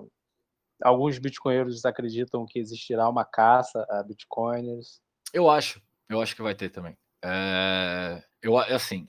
[0.83, 5.01] alguns bitcoinheiros acreditam que existirá uma caça a bitcoiners.
[5.33, 6.97] Eu acho, eu acho que vai ter também.
[7.25, 9.09] É, eu, assim,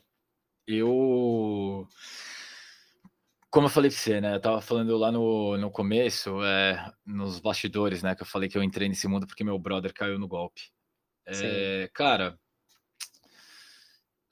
[0.65, 1.87] eu
[3.49, 4.35] como eu falei pra você, né?
[4.35, 8.15] Eu tava falando lá no, no começo, é, nos bastidores, né?
[8.15, 10.69] Que eu falei que eu entrei nesse mundo porque meu brother caiu no golpe.
[11.25, 12.39] É, cara,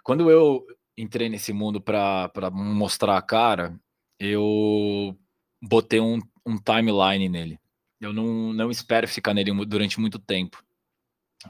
[0.03, 0.65] quando eu
[0.97, 3.77] entrei nesse mundo para mostrar a cara,
[4.19, 5.17] eu
[5.61, 7.59] botei um, um timeline nele.
[7.99, 10.63] Eu não, não espero ficar nele durante muito tempo.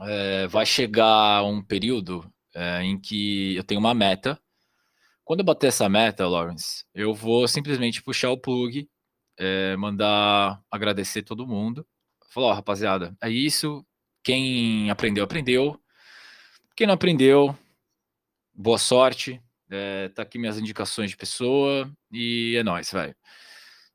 [0.01, 4.39] É, vai chegar um período é, em que eu tenho uma meta.
[5.23, 8.87] Quando eu bater essa meta, Lawrence, eu vou simplesmente puxar o plug,
[9.37, 11.85] é, mandar agradecer todo mundo.
[12.29, 13.85] Falar, oh, rapaziada, é isso.
[14.23, 15.79] Quem aprendeu, aprendeu.
[16.75, 17.57] Quem não aprendeu,
[18.53, 19.41] boa sorte.
[19.69, 23.15] É, tá aqui minhas indicações de pessoa e é nóis, velho.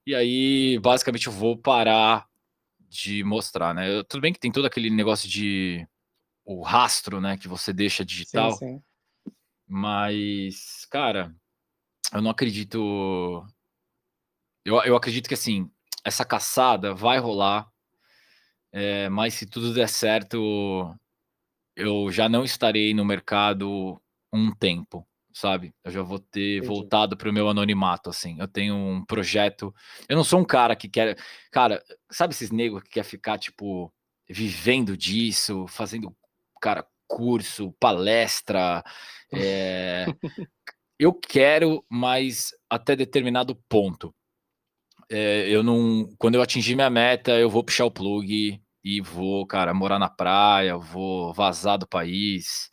[0.06, 2.26] E aí, basicamente, eu vou parar
[2.88, 3.98] de mostrar, né?
[3.98, 5.86] Eu, tudo bem que tem todo aquele negócio de
[6.44, 8.52] o rastro, né, que você deixa digital.
[8.52, 8.82] Sim, sim.
[9.68, 11.32] Mas, cara,
[12.12, 13.46] eu não acredito.
[14.64, 15.70] Eu, eu acredito que assim,
[16.04, 17.70] essa caçada vai rolar.
[18.72, 20.96] É, mas se tudo der certo,
[21.76, 24.00] eu já não estarei no mercado
[24.32, 25.72] um tempo sabe?
[25.84, 26.66] Eu já vou ter Entendi.
[26.66, 28.36] voltado para o meu anonimato, assim.
[28.38, 29.74] Eu tenho um projeto.
[30.08, 31.16] Eu não sou um cara que quer.
[31.50, 33.92] Cara, sabe esses negros que quer ficar, tipo,
[34.28, 36.14] vivendo disso, fazendo,
[36.60, 38.82] cara, curso, palestra.
[39.32, 40.06] É...
[40.98, 44.14] eu quero, mas até determinado ponto.
[45.10, 46.08] É, eu não.
[46.18, 50.08] Quando eu atingir minha meta, eu vou puxar o plug e vou, cara, morar na
[50.08, 52.70] praia, vou vazar do país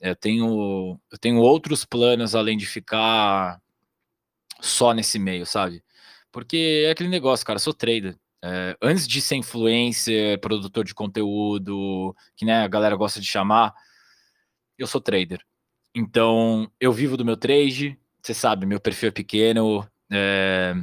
[0.00, 3.60] eu tenho, eu tenho outros planos além de ficar
[4.60, 5.82] só nesse meio, sabe?
[6.32, 8.18] Porque é aquele negócio, cara, sou trader.
[8.42, 13.74] É, antes de ser influencer, produtor de conteúdo, que né, a galera gosta de chamar,
[14.78, 15.44] eu sou trader.
[15.94, 20.74] Então, eu vivo do meu trade, você sabe, meu perfil é pequeno, é,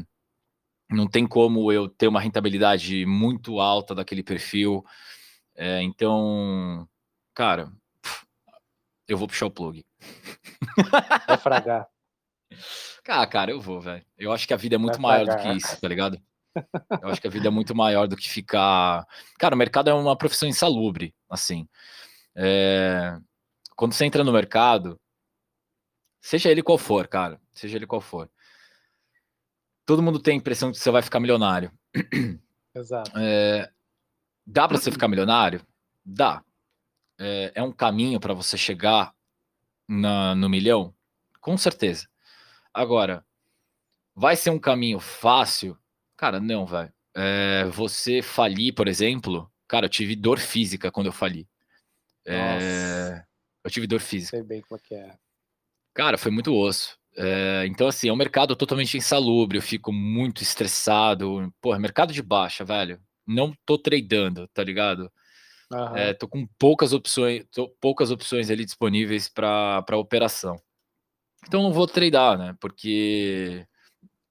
[0.90, 4.84] não tem como eu ter uma rentabilidade muito alta daquele perfil.
[5.56, 6.88] É, então,
[7.34, 7.72] cara,
[9.08, 9.86] eu vou puxar o plug.
[11.28, 11.88] Vai fragar.
[13.08, 14.04] Ah, cara, eu vou, velho.
[14.18, 16.20] Eu acho que a vida é muito maior do que isso, tá ligado?
[17.02, 19.06] Eu acho que a vida é muito maior do que ficar.
[19.38, 21.68] Cara, o mercado é uma profissão insalubre, assim.
[22.36, 23.18] É...
[23.76, 25.00] Quando você entra no mercado,
[26.22, 28.30] seja ele qual for, cara, seja ele qual for,
[29.86, 31.72] todo mundo tem a impressão de que você vai ficar milionário.
[32.74, 33.12] Exato.
[33.18, 33.70] É...
[34.48, 35.62] Dá para você ficar milionário?
[36.04, 36.44] Dá
[37.20, 39.14] é, é um caminho para você chegar
[39.88, 40.94] na, no milhão?
[41.40, 42.08] Com certeza.
[42.74, 43.26] Agora,
[44.16, 45.78] vai ser um caminho fácil?
[46.18, 46.92] Cara, não, velho.
[47.14, 51.48] É, você falir, por exemplo, cara, eu tive dor física quando eu fali.
[52.26, 53.24] É,
[53.64, 54.32] eu tive dor física.
[54.38, 55.16] Sei bem como é que é.
[55.94, 56.98] Cara, foi muito osso.
[57.18, 61.54] É, então, assim, é um mercado totalmente insalubre, eu fico muito estressado.
[61.62, 63.00] Porra, mercado de baixa, velho.
[63.26, 65.12] Não tô tradando, tá ligado?
[65.72, 65.98] Uhum.
[65.98, 70.56] É, tô com poucas opções, tô, poucas opções ali disponíveis para operação.
[71.48, 72.56] Então não vou tradar, né?
[72.60, 73.66] Porque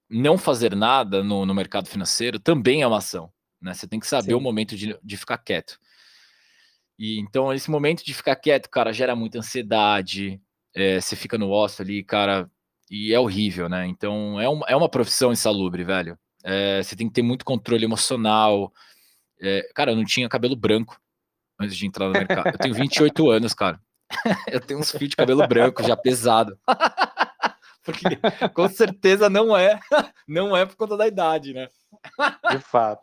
[0.09, 3.33] não fazer nada no, no mercado financeiro também é uma ação.
[3.61, 3.75] Né?
[3.75, 4.35] Você tem que saber Sim.
[4.35, 5.79] o momento de, de ficar quieto.
[6.99, 10.41] E então, esse momento de ficar quieto, cara, gera muita ansiedade.
[10.75, 12.49] É, você fica no osso ali, cara,
[12.91, 13.87] e é horrível, né?
[13.87, 16.19] Então, é uma, é uma profissão insalubre, velho.
[16.45, 18.73] É, você tem que ter muito controle emocional.
[19.41, 21.01] É, cara, eu não tinha cabelo branco
[21.61, 22.49] antes de entrar no mercado.
[22.49, 23.81] Eu tenho 28 anos, cara.
[24.49, 26.59] eu tenho uns fios de cabelo branco já pesado.
[27.85, 28.05] Porque
[28.55, 29.79] com certeza não é,
[30.27, 31.69] não é por conta da idade, né?
[32.51, 33.03] De fato.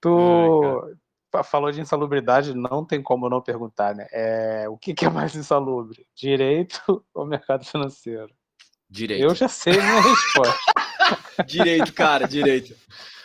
[0.00, 0.96] Tu
[1.34, 4.06] Ai, falou de insalubridade, não tem como não perguntar, né?
[4.12, 6.06] É, o que, que é mais insalubre?
[6.14, 8.32] Direito ou mercado financeiro?
[8.88, 9.22] Direito.
[9.22, 11.44] Eu já sei a minha resposta.
[11.46, 12.76] direito, cara, direito.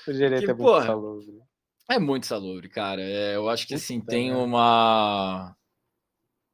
[0.07, 1.44] O direito que, é muito porra, insalubre.
[1.89, 3.01] É muito insalubre, cara.
[3.01, 5.55] É, eu acho que assim, tem uma.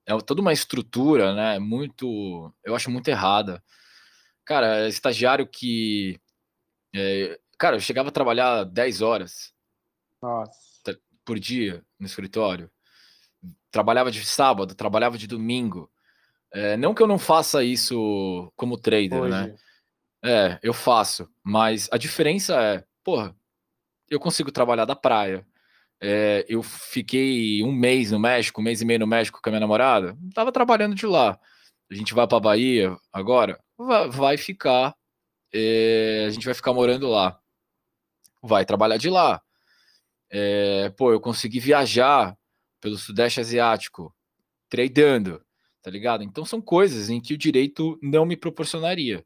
[0.06, 1.60] É toda uma estrutura, né?
[1.60, 2.54] Muito.
[2.63, 3.63] Eu acho muito errada.
[4.46, 6.20] Cara, estagiário que.
[6.94, 9.54] É, cara, eu chegava a trabalhar 10 horas
[10.22, 11.00] Nossa.
[11.24, 12.70] por dia no escritório.
[13.72, 15.89] Trabalhava de sábado, trabalhava de domingo.
[16.54, 19.44] É, não que eu não faça isso como trader, né?
[19.44, 19.52] Hoje.
[19.52, 19.56] né?
[20.24, 23.36] É, eu faço, mas a diferença é, porra,
[24.12, 25.47] eu consigo trabalhar da praia.
[26.00, 29.52] É, eu fiquei um mês no México, um mês e meio no México com a
[29.52, 31.39] minha namorada, tava trabalhando de lá.
[31.89, 34.95] A gente vai para Bahia agora, vai, ficar,
[35.54, 37.39] é, a gente vai ficar morando lá,
[38.41, 39.41] vai trabalhar de lá.
[40.30, 42.36] É, pô, eu consegui viajar
[42.82, 44.13] pelo Sudeste Asiático,
[44.69, 45.41] tradando,
[45.82, 46.24] tá ligado?
[46.24, 49.24] Então são coisas em que o direito não me proporcionaria.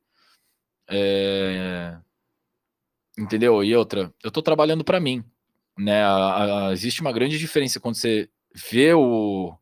[0.89, 1.97] É...
[3.17, 3.63] Entendeu?
[3.63, 5.23] E outra, eu tô trabalhando para mim,
[5.77, 6.03] né?
[6.03, 9.55] A, a, existe uma grande diferença quando você vê o,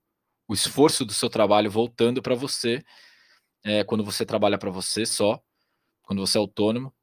[0.48, 2.84] o esforço do seu trabalho voltando para você,
[3.63, 5.42] é, quando você trabalha para você só,
[6.02, 6.94] quando você é autônomo,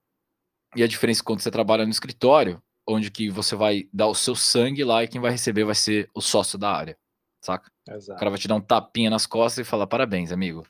[0.77, 4.35] e a diferença quando você trabalha no escritório, onde que você vai dar o seu
[4.35, 6.99] sangue lá e quem vai receber vai ser o sócio da área,
[7.41, 7.71] saca?
[7.89, 8.17] Exato.
[8.17, 10.67] O cara vai te dar um tapinha nas costas e falar parabéns, amigo.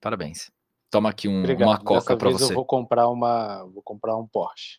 [0.00, 0.50] Parabéns.
[0.92, 2.52] Toma aqui um, uma coca para você.
[2.52, 4.78] Eu vou comprar uma, vou comprar um Porsche.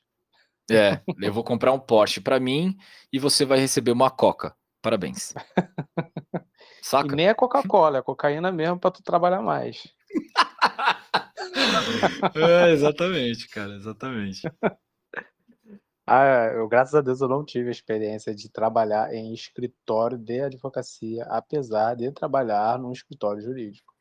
[0.69, 2.78] É, eu vou comprar um Porsche para mim
[3.12, 4.56] e você vai receber uma coca.
[4.80, 5.34] Parabéns.
[6.84, 7.12] Saca?
[7.12, 9.88] E nem é Coca-Cola, é cocaína mesmo para tu trabalhar mais.
[12.36, 14.41] é, exatamente, cara, exatamente.
[16.06, 20.41] Ah, eu, graças a Deus, eu não tive a experiência de trabalhar em escritório de
[20.41, 23.92] advocacia, apesar de trabalhar num escritório jurídico.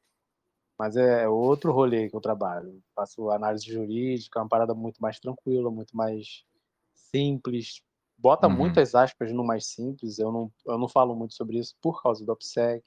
[0.83, 2.83] Mas é outro rolê que eu trabalho.
[2.93, 6.45] Faço análise jurídica, é uma parada muito mais tranquila, muito mais
[6.93, 7.85] simples.
[8.19, 8.57] Bota uhum.
[8.57, 10.19] muitas aspas no mais simples.
[10.19, 12.83] Eu não, eu não falo muito sobre isso por causa do OPSEC.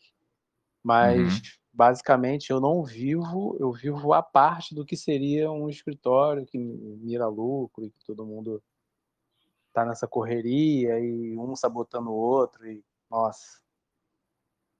[0.84, 1.42] Mas, uhum.
[1.72, 7.30] basicamente, eu não vivo, eu vivo a parte do que seria um escritório que mira
[7.30, 8.62] lucro e que todo mundo
[9.72, 12.68] tá nessa correria e um sabotando o outro.
[12.68, 13.62] E, nossa.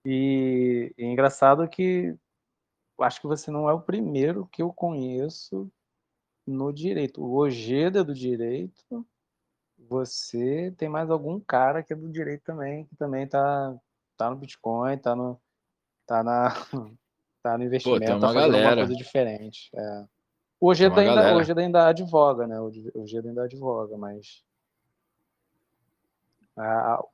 [0.04, 2.14] E, e é engraçado que
[3.00, 5.70] acho que você não é o primeiro que eu conheço
[6.46, 7.22] no direito.
[7.22, 9.06] O Ojeda é do direito.
[9.78, 13.78] Você tem mais algum cara que é do direito também, que também tá,
[14.16, 15.38] tá no Bitcoin, tá no,
[16.06, 16.50] tá na,
[17.42, 18.76] tá no investimento, Pô, tem uma tá fazendo galera.
[18.76, 19.70] coisa diferente.
[19.74, 20.04] É.
[20.58, 22.58] O Ojeda ainda, Ojeda ainda advoga, né?
[22.58, 24.42] O Ojeda ainda advoga, mas
[26.56, 27.04] ah,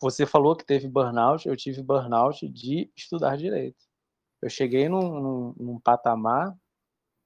[0.00, 3.87] você falou que teve burnout, eu tive burnout de estudar direito
[4.40, 6.56] eu cheguei num, num, num patamar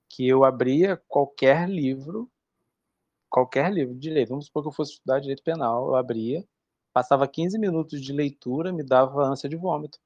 [0.09, 2.31] que eu abria qualquer livro,
[3.31, 4.31] qualquer livro de direito.
[4.31, 6.45] Vamos supor que eu fosse estudar direito penal, eu abria,
[6.93, 9.99] passava 15 minutos de leitura, me dava ânsia de vômito.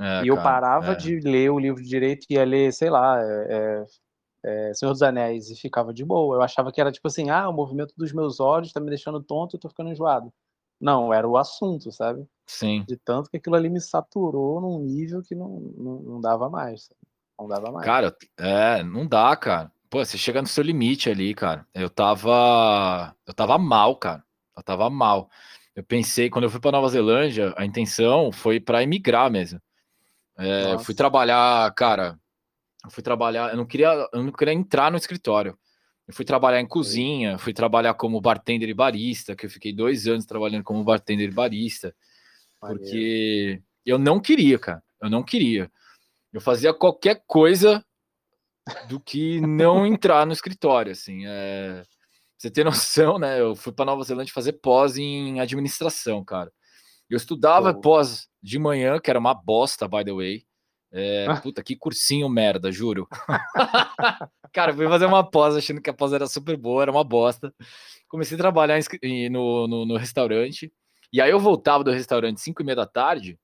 [0.00, 0.94] É, e eu cara, parava é.
[0.94, 3.86] de ler o livro de direito e ia ler, sei lá, é,
[4.44, 6.36] é, Senhor dos Anéis e ficava de boa.
[6.36, 9.22] Eu achava que era tipo assim, ah, o movimento dos meus olhos tá me deixando
[9.22, 10.32] tonto e eu tô ficando enjoado.
[10.80, 12.26] Não, era o assunto, sabe?
[12.46, 12.84] Sim.
[12.86, 16.84] De tanto que aquilo ali me saturou num nível que não, não, não dava mais.
[16.84, 17.00] Sabe?
[17.38, 17.84] Não dava mais.
[17.84, 19.70] Cara, é, não dá, cara.
[19.90, 21.66] Pô, você chega no seu limite ali, cara.
[21.74, 23.14] Eu tava.
[23.26, 24.22] Eu tava mal, cara.
[24.56, 25.30] Eu tava mal.
[25.74, 29.60] Eu pensei, quando eu fui para Nova Zelândia, a intenção foi para emigrar mesmo.
[30.36, 32.18] É, eu fui trabalhar, cara.
[32.84, 33.50] Eu fui trabalhar.
[33.50, 35.56] Eu não queria, eu não queria entrar no escritório.
[36.08, 40.06] Eu fui trabalhar em cozinha, fui trabalhar como bartender e barista, que eu fiquei dois
[40.06, 41.94] anos trabalhando como bartender e barista,
[42.58, 45.70] porque eu não queria, cara, eu não queria.
[46.32, 47.84] Eu fazia qualquer coisa
[48.88, 51.26] do que não entrar no escritório, assim.
[51.26, 51.82] É...
[52.38, 53.38] Você ter noção, né?
[53.38, 56.50] Eu fui para Nova Zelândia fazer pós em administração, cara.
[57.10, 57.80] Eu estudava oh.
[57.80, 60.46] pós de manhã, que era uma bosta, by the way.
[60.90, 63.06] É, puta, que cursinho merda, juro.
[64.52, 67.54] cara, fui fazer uma pós achando que a pós era super boa, era uma bosta.
[68.08, 68.78] Comecei a trabalhar
[69.30, 70.72] no, no, no restaurante.
[71.12, 73.38] E aí eu voltava do restaurante 5 e meia da tarde.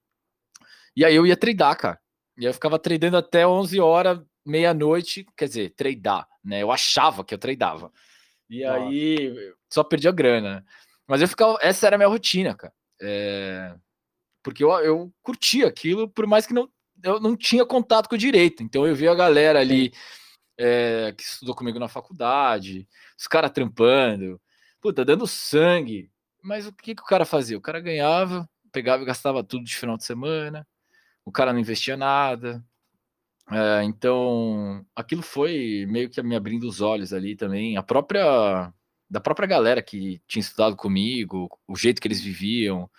[0.96, 2.00] E aí eu ia treinar, cara.
[2.36, 5.26] E aí eu ficava treinando até 11 horas, meia-noite.
[5.36, 6.62] Quer dizer, treinar, né?
[6.62, 7.92] Eu achava que eu treinava.
[8.48, 8.78] E Nossa.
[8.78, 10.64] aí só perdi a grana.
[11.06, 11.58] Mas eu ficava.
[11.60, 12.72] Essa era a minha rotina, cara.
[13.00, 13.74] É,
[14.42, 16.68] porque eu, eu curtia aquilo, por mais que não,
[17.04, 18.62] eu não tinha contato com o direito.
[18.62, 19.92] Então eu via a galera ali
[20.58, 22.88] é, que estudou comigo na faculdade,
[23.18, 24.40] os caras trampando,
[24.80, 26.10] puta, dando sangue.
[26.42, 27.56] Mas o que, que o cara fazia?
[27.56, 30.66] O cara ganhava, pegava e gastava tudo de final de semana,
[31.24, 32.64] o cara não investia nada.
[33.50, 37.76] É, então, aquilo foi meio que me abrindo os olhos ali também.
[37.76, 38.72] A própria
[39.08, 42.90] da própria galera que tinha estudado comigo, o jeito que eles viviam,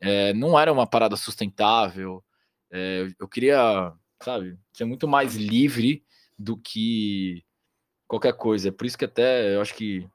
[0.00, 2.24] é, não era uma parada sustentável.
[2.72, 3.92] É, eu queria,
[4.22, 6.04] sabe, ser muito mais livre
[6.38, 7.44] do que
[8.08, 8.68] qualquer coisa.
[8.68, 10.08] É por isso que até eu acho que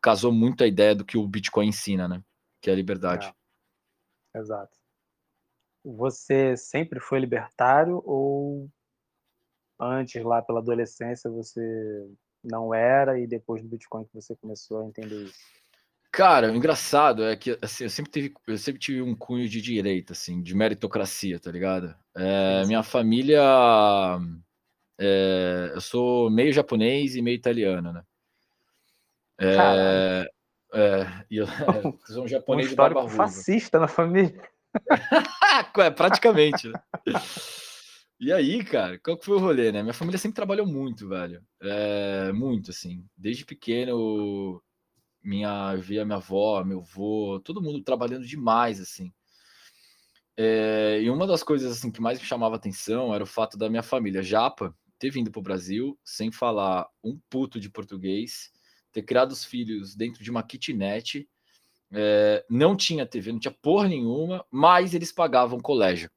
[0.00, 2.22] casou muito a ideia do que o Bitcoin ensina, né?
[2.60, 3.34] Que é a liberdade.
[4.32, 4.38] É.
[4.38, 4.78] Exato.
[5.84, 8.70] Você sempre foi libertário ou
[9.78, 12.08] antes, lá pela adolescência, você
[12.42, 15.38] não era e depois do Bitcoin que você começou a entender isso?
[16.16, 19.60] Cara, o engraçado é que assim, eu sempre tive, eu sempre tive um cunho de
[19.60, 21.94] direita, assim, de meritocracia, tá ligado?
[22.16, 23.42] É, minha família,
[24.98, 28.04] é, eu sou meio japonês e meio italiano, né?
[29.40, 30.30] É,
[30.72, 31.48] é, e eu, é,
[32.06, 34.40] sou um japonês um de fascista na família.
[35.78, 36.68] é, praticamente.
[36.68, 36.80] Né?
[38.20, 39.82] E aí, cara, qual que foi o rolê, né?
[39.82, 41.42] Minha família sempre trabalhou muito, velho.
[41.60, 43.04] É, muito, assim.
[43.16, 44.62] Desde pequeno,
[45.24, 49.12] minha, via minha avó, meu avô, todo mundo trabalhando demais, assim.
[50.36, 53.70] É, e uma das coisas assim que mais me chamava atenção era o fato da
[53.70, 58.50] minha família japa ter vindo para o Brasil sem falar um puto de português,
[58.92, 61.28] ter criado os filhos dentro de uma kitnet,
[61.92, 66.10] é, não tinha TV, não tinha porra nenhuma, mas eles pagavam colégio.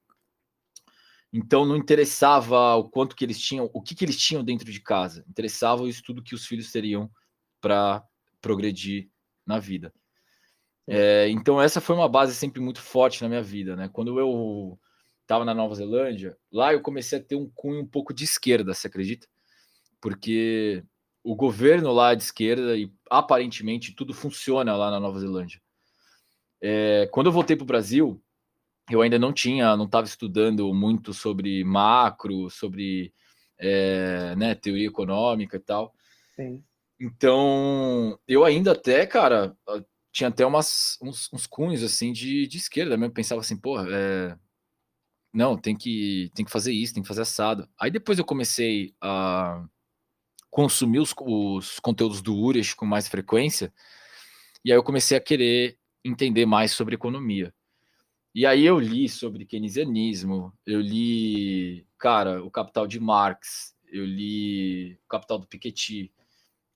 [1.32, 4.80] Então não interessava o quanto que eles tinham, o que, que eles tinham dentro de
[4.80, 5.26] casa.
[5.28, 7.12] Interessava o estudo que os filhos teriam
[7.60, 8.04] para
[8.48, 9.10] progredir
[9.46, 9.94] na vida.
[10.88, 13.90] É, então essa foi uma base sempre muito forte na minha vida, né?
[13.92, 14.80] Quando eu
[15.22, 18.74] estava na Nova Zelândia, lá eu comecei a ter um cunho um pouco de esquerda,
[18.74, 19.28] você acredita?
[20.00, 20.84] Porque
[21.22, 25.62] o governo lá é de esquerda e aparentemente tudo funciona lá na Nova Zelândia.
[26.62, 28.22] É, quando eu voltei para o Brasil,
[28.90, 33.14] eu ainda não tinha, não estava estudando muito sobre macro, sobre
[33.60, 35.94] é, né, teoria econômica e tal.
[36.36, 36.64] Sim.
[37.00, 39.56] Então, eu ainda até, cara,
[40.12, 43.14] tinha até umas, uns, uns cunhos assim de, de esquerda mesmo.
[43.14, 44.38] Pensava assim, porra, é,
[45.34, 47.70] não, tem que, tem que fazer isso, tem que fazer assado.
[47.80, 49.64] Aí depois eu comecei a
[50.50, 53.72] consumir os, os conteúdos do Urish com mais frequência,
[54.66, 57.54] e aí eu comecei a querer entender mais sobre economia.
[58.34, 65.00] E aí eu li sobre keynesianismo, eu li, cara, o Capital de Marx, eu li
[65.06, 66.12] o Capital do Piketty,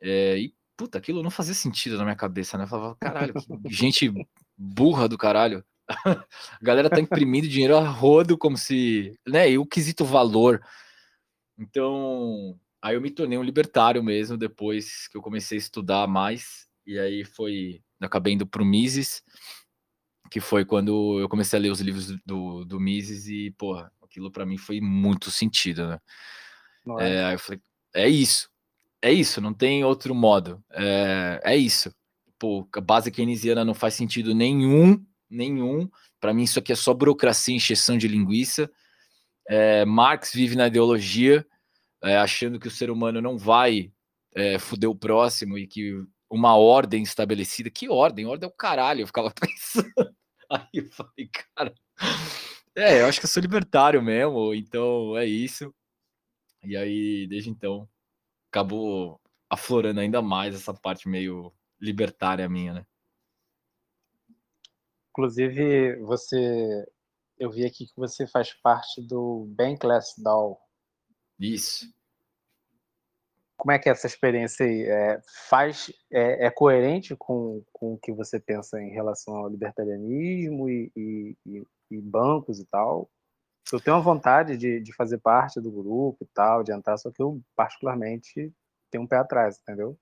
[0.02, 2.64] é, e puta, aquilo não fazia sentido na minha cabeça, né?
[2.64, 3.34] Eu falava, caralho,
[3.70, 4.12] gente
[4.58, 5.64] burra do caralho.
[6.28, 9.52] A galera tá imprimindo dinheiro a rodo como se, né?
[9.52, 10.62] E o quesito valor.
[11.58, 16.68] Então, aí eu me tornei um libertário mesmo depois que eu comecei a estudar mais.
[16.86, 19.22] E aí foi, acabei indo pro Mises
[20.32, 24.32] que foi quando eu comecei a ler os livros do, do Mises e, porra, aquilo
[24.32, 26.00] para mim foi muito sentido, né?
[27.00, 27.62] É, é, aí eu falei,
[27.94, 28.50] é isso,
[29.02, 31.94] é isso, não tem outro modo, é, é isso.
[32.38, 35.90] Pô, a base keynesiana não faz sentido nenhum, nenhum.
[36.20, 38.70] Para mim isso aqui é só burocracia, encheção de linguiça.
[39.48, 41.46] É, Marx vive na ideologia,
[42.04, 43.92] é, achando que o ser humano não vai
[44.36, 45.94] é, fuder o próximo e que
[46.30, 47.70] uma ordem estabelecida.
[47.70, 48.26] Que ordem?
[48.26, 50.16] Ordem é o caralho, eu ficava pensando.
[50.50, 51.74] Aí eu falei, cara,
[52.76, 55.74] é, eu acho que eu sou libertário mesmo, então é isso.
[56.64, 57.90] E aí, desde então,
[58.52, 62.86] acabou aflorando ainda mais essa parte meio libertária minha, né?
[65.10, 66.86] Inclusive, você,
[67.40, 70.60] eu vi aqui que você faz parte do Bankless DAO.
[71.40, 71.92] Isso
[73.62, 74.82] como é que é essa experiência aí?
[74.88, 80.68] É, faz, é, é, coerente com, com o que você pensa em relação ao libertarianismo
[80.68, 83.08] e, e, e, e bancos e tal?
[83.72, 87.12] Eu tenho uma vontade de, de fazer parte do grupo e tal, de entrar, só
[87.12, 88.52] que eu, particularmente,
[88.90, 89.98] tenho um pé atrás, entendeu?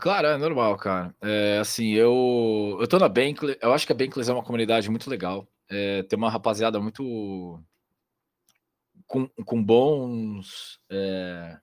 [0.00, 1.14] Claro, é normal, cara.
[1.20, 4.88] É, assim, eu, eu tô na Bankless, eu acho que a Bankless é uma comunidade
[4.88, 5.48] muito legal.
[5.68, 7.62] É, tem uma rapaziada muito.
[9.06, 10.78] com, com bons.
[10.90, 11.58] É,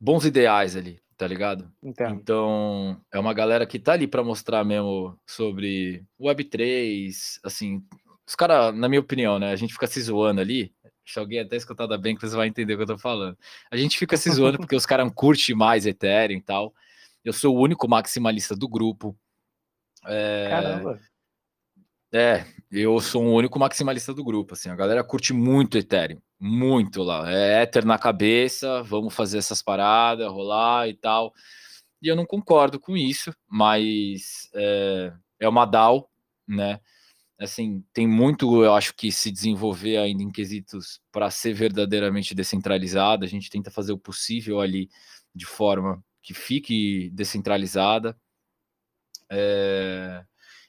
[0.00, 1.70] bons ideais ali, tá ligado?
[1.82, 2.14] Entendo.
[2.14, 7.84] Então, é uma galera que tá ali para mostrar mesmo sobre Web3, assim,
[8.30, 9.50] os caras, na minha opinião, né?
[9.50, 10.72] A gente fica se zoando ali.
[11.04, 13.36] Se alguém até escutar da Bankless vai entender o que eu tô falando.
[13.68, 16.72] A gente fica se zoando porque os caras curtem mais Ethereum e tal.
[17.24, 19.18] Eu sou o único maximalista do grupo.
[20.06, 20.46] É...
[20.48, 21.00] Caramba!
[22.12, 24.54] É, eu sou o único maximalista do grupo.
[24.54, 27.28] Assim, a galera curte muito Ethereum, muito lá.
[27.28, 31.34] É Ether na cabeça, vamos fazer essas paradas, rolar e tal.
[32.00, 36.08] E eu não concordo com isso, mas é, é uma DAO,
[36.46, 36.78] né?
[37.40, 43.24] Assim, tem muito, eu acho que se desenvolver ainda em quesitos para ser verdadeiramente descentralizada.
[43.24, 44.90] A gente tenta fazer o possível ali
[45.34, 48.16] de forma que fique descentralizada.
[49.30, 50.22] É,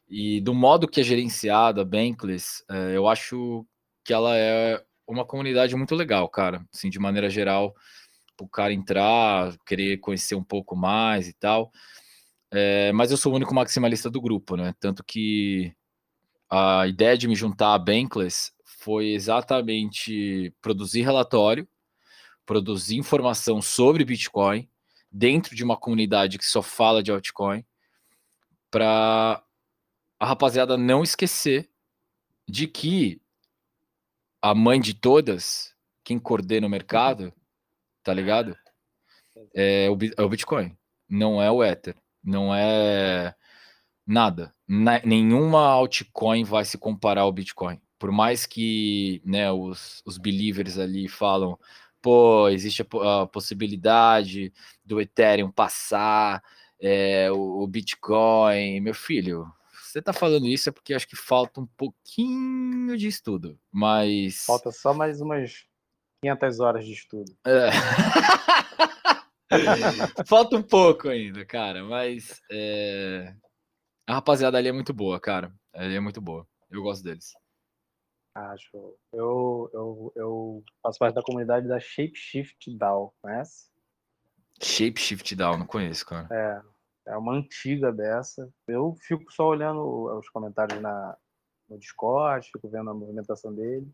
[0.07, 3.65] e do modo que é gerenciada a Bankless, é, eu acho
[4.05, 6.65] que ela é uma comunidade muito legal, cara.
[6.73, 7.75] Assim, de maneira geral,
[8.39, 11.71] o cara entrar, querer conhecer um pouco mais e tal.
[12.51, 14.73] É, mas eu sou o único maximalista do grupo, né?
[14.79, 15.73] Tanto que
[16.51, 21.65] a ideia de me juntar a Bankless foi exatamente produzir relatório,
[22.45, 24.69] produzir informação sobre Bitcoin
[25.09, 27.63] dentro de uma comunidade que só fala de altcoin,
[28.69, 29.41] para
[30.19, 31.69] a rapaziada não esquecer
[32.47, 33.21] de que
[34.41, 35.73] a mãe de todas,
[36.03, 37.33] quem coordena o mercado,
[38.03, 38.57] tá ligado?
[39.53, 40.77] É o, é o Bitcoin,
[41.07, 43.35] não é o Ether, não é
[44.11, 44.53] nada.
[44.67, 47.79] Na, nenhuma altcoin vai se comparar ao Bitcoin.
[47.97, 51.57] Por mais que né, os, os believers ali falam,
[52.01, 54.51] pô, existe a, a possibilidade
[54.83, 56.43] do Ethereum passar
[56.79, 58.81] é, o, o, Bitcoin.
[58.81, 59.45] Meu filho,
[59.81, 64.45] você tá falando isso é porque acho que falta um pouquinho de estudo, mas...
[64.45, 65.65] Falta só mais umas
[66.23, 67.31] 500 horas de estudo.
[67.45, 67.69] É.
[70.25, 72.41] falta um pouco ainda, cara, mas...
[72.51, 73.33] É
[74.11, 75.53] a rapaziada ali é muito boa, cara.
[75.73, 76.45] Ali é muito boa.
[76.69, 77.33] Eu gosto deles.
[78.35, 78.97] Acho.
[79.13, 83.69] Eu, eu, eu faço parte da comunidade da Shapeshift DAO, conhece?
[84.61, 86.27] Shapeshift DAO, não conheço, cara.
[86.29, 88.49] É, é uma antiga dessa.
[88.67, 89.81] Eu fico só olhando
[90.17, 91.17] os comentários na,
[91.69, 93.89] no Discord, fico vendo a movimentação dele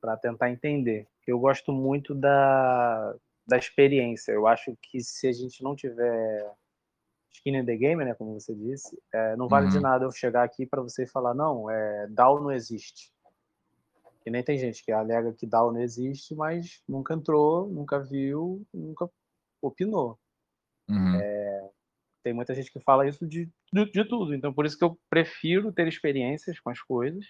[0.00, 1.06] para tentar entender.
[1.24, 3.14] Eu gosto muito da,
[3.46, 4.32] da experiência.
[4.32, 6.52] Eu acho que se a gente não tiver
[7.36, 9.72] skin in the game, né, como você disse, é, não vale uhum.
[9.72, 13.12] de nada eu chegar aqui para você falar, não, é, DAO não existe.
[14.24, 18.66] E nem tem gente que alega que DAO não existe, mas nunca entrou, nunca viu,
[18.74, 19.08] nunca
[19.62, 20.18] opinou.
[20.88, 21.14] Uhum.
[21.20, 21.70] É,
[22.24, 24.34] tem muita gente que fala isso de, de, de, tudo.
[24.34, 27.24] Então, por isso que eu prefiro ter experiências com as coisas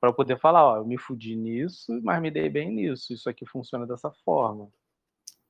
[0.00, 3.12] para poder falar, ó, eu me fudi nisso, mas me dei bem nisso.
[3.12, 4.68] Isso aqui funciona dessa forma.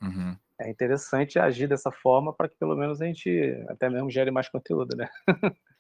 [0.01, 3.31] Uhum é interessante agir dessa forma para que pelo menos a gente
[3.69, 5.09] até mesmo gere mais conteúdo, né?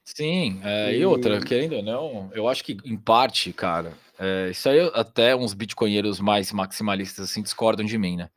[0.05, 0.99] Sim, é, e...
[1.01, 1.07] e...
[1.07, 5.55] outra, querendo ou não, eu acho que em parte, cara, é, isso aí até uns
[5.55, 8.31] bitcoinheiros mais maximalistas assim discordam de mim, né?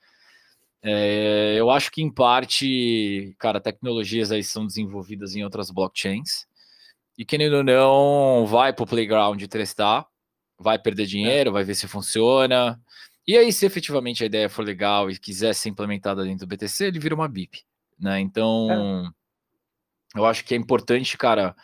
[0.81, 6.47] É, eu acho que em parte, cara, tecnologias aí são desenvolvidas em outras blockchains
[7.17, 10.07] e querendo ou não, vai para o playground testar,
[10.57, 12.79] vai perder dinheiro, vai ver se funciona,
[13.29, 16.85] e aí, se efetivamente a ideia for legal e quiser ser implementada dentro do BTC,
[16.85, 17.63] ele vira uma BIP,
[17.99, 18.19] né?
[18.19, 19.13] Então,
[20.15, 20.19] é.
[20.19, 21.55] eu acho que é importante, cara,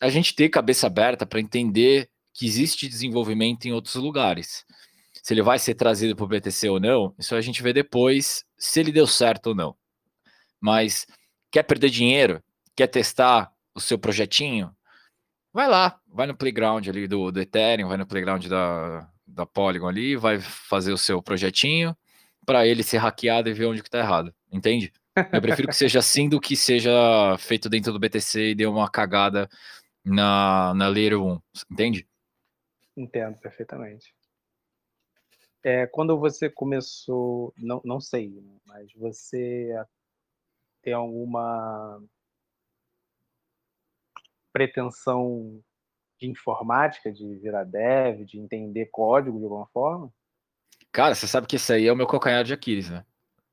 [0.00, 4.66] a gente ter cabeça aberta para entender que existe desenvolvimento em outros lugares.
[5.22, 8.44] Se ele vai ser trazido para o BTC ou não, isso a gente vê depois,
[8.58, 9.76] se ele deu certo ou não.
[10.60, 11.06] Mas
[11.48, 12.42] quer perder dinheiro?
[12.74, 14.74] Quer testar o seu projetinho?
[15.52, 19.88] Vai lá, vai no playground ali do, do Ethereum, vai no playground da, da Polygon
[19.88, 21.96] ali, vai fazer o seu projetinho
[22.44, 24.92] para ele ser hackeado e ver onde que tá errado, entende?
[25.32, 26.90] Eu prefiro que seja assim do que seja
[27.38, 29.48] feito dentro do BTC e dê uma cagada
[30.04, 32.08] na, na Layer 1, entende?
[32.96, 34.12] Entendo perfeitamente.
[35.62, 39.72] É, quando você começou, não, não sei, né, mas você
[40.82, 42.02] tem alguma
[44.52, 45.62] pretensão
[46.18, 50.12] de informática, de virar dev, de entender código de alguma forma?
[50.92, 53.04] Cara, você sabe que isso aí é o meu calcanhar de Aquiles, né?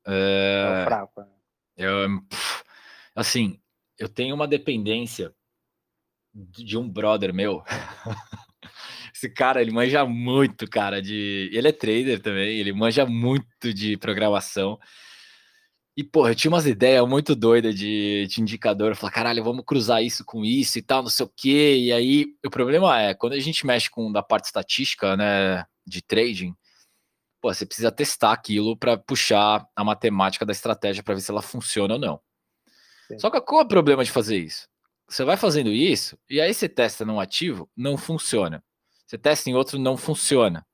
[0.06, 1.20] É, é fraco.
[1.20, 1.28] Né?
[1.76, 2.08] Eu,
[3.14, 3.60] assim,
[3.98, 5.32] eu tenho uma dependência
[6.34, 7.62] de um brother meu.
[9.14, 11.50] Esse cara, ele manja muito, cara, de.
[11.52, 14.78] Ele é trader também, ele manja muito de programação.
[15.96, 18.94] E, porra, eu tinha umas ideias muito doidas de, de indicador.
[19.02, 21.76] Eu caralho, vamos cruzar isso com isso e tal, não sei o quê.
[21.78, 26.02] E aí, o problema é, quando a gente mexe com da parte estatística, né, de
[26.02, 26.54] trading,
[27.40, 31.40] pô, você precisa testar aquilo para puxar a matemática da estratégia para ver se ela
[31.40, 32.20] funciona ou não.
[33.08, 33.18] Sim.
[33.18, 34.68] Só que qual é o problema de fazer isso?
[35.08, 38.62] Você vai fazendo isso e aí você testa num ativo, não funciona.
[39.06, 40.66] Você testa em outro, não funciona.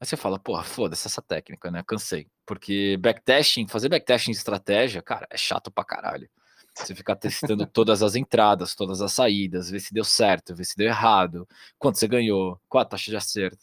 [0.00, 1.82] Aí você fala, porra, foda-se essa técnica, né?
[1.86, 2.26] Cansei.
[2.46, 6.28] Porque backtesting, fazer backtesting de estratégia, cara, é chato pra caralho.
[6.74, 10.74] Você ficar testando todas as entradas, todas as saídas, ver se deu certo, ver se
[10.74, 11.46] deu errado,
[11.78, 13.58] quanto você ganhou, qual a taxa de acerto.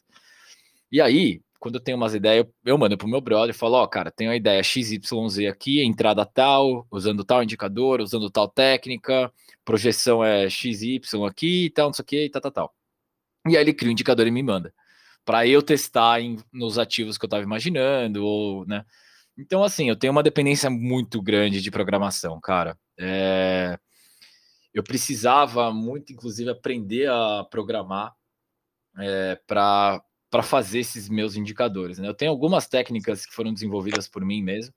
[0.91, 3.83] E aí, quando eu tenho umas ideias, eu, mando pro meu brother e falo, ó,
[3.83, 9.31] oh, cara, tenho a ideia XYZ aqui, entrada tal, usando tal indicador, usando tal técnica,
[9.65, 12.75] projeção é XY aqui e tal, não sei o que, e tal, tal, tal.
[13.47, 14.73] E aí ele cria o um indicador e me manda.
[15.27, 18.85] Para eu testar em, nos ativos que eu estava imaginando, ou, né?
[19.37, 22.79] Então, assim, eu tenho uma dependência muito grande de programação, cara.
[22.97, 23.77] É...
[24.73, 28.15] Eu precisava muito, inclusive, aprender a programar
[28.97, 31.99] é, para para fazer esses meus indicadores.
[31.99, 32.07] Né?
[32.07, 34.73] Eu tenho algumas técnicas que foram desenvolvidas por mim mesmo,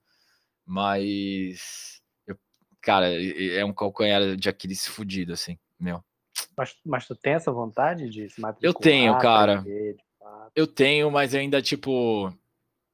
[0.64, 2.36] mas, eu,
[2.80, 6.05] cara, é um calcanhar de Aquiles fudido, assim, meu.
[6.57, 8.74] Mas, mas tu tem essa vontade de se matricular?
[8.74, 9.64] Eu tenho, cara.
[10.54, 12.32] Eu tenho, mas ainda, tipo,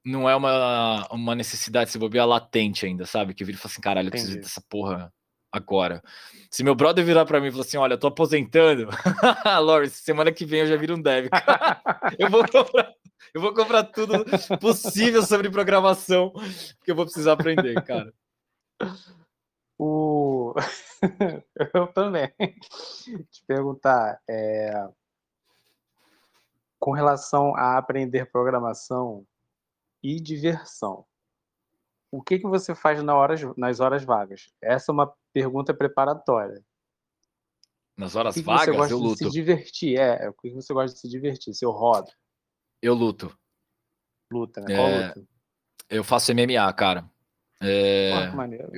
[0.04, 3.34] não é uma, uma necessidade se bobear latente ainda, sabe?
[3.34, 5.12] Que vira e fala assim, caralho, eu preciso dessa porra
[5.56, 6.02] agora.
[6.50, 8.88] Se meu brother virar para mim e falar assim: Olha, eu tô aposentando,
[9.62, 11.28] Lawrence, semana que vem eu já viro um dev.
[12.18, 12.92] eu, vou comprar,
[13.34, 14.24] eu vou comprar tudo
[14.58, 16.32] possível sobre programação,
[16.84, 18.12] que eu vou precisar aprender, cara.
[19.78, 20.54] O...
[21.74, 22.32] eu também.
[23.30, 24.88] Te perguntar, é...
[26.86, 29.26] com relação a aprender programação
[30.00, 31.04] e diversão,
[32.12, 34.52] o que, que você faz na horas, nas horas vagas?
[34.62, 36.64] Essa é uma pergunta preparatória.
[37.96, 39.16] Nas horas que vagas, você gosta eu luto.
[39.16, 40.28] De se divertir, é.
[40.28, 41.52] O que você gosta de se divertir?
[41.54, 42.12] Seu hobby?
[42.80, 43.36] Eu luto.
[44.32, 44.76] Luta, né?
[44.76, 45.28] Qual é, luta?
[45.90, 47.10] Eu faço MMA, cara.
[47.60, 48.12] É...
[48.12, 48.70] Pô, que maneiro.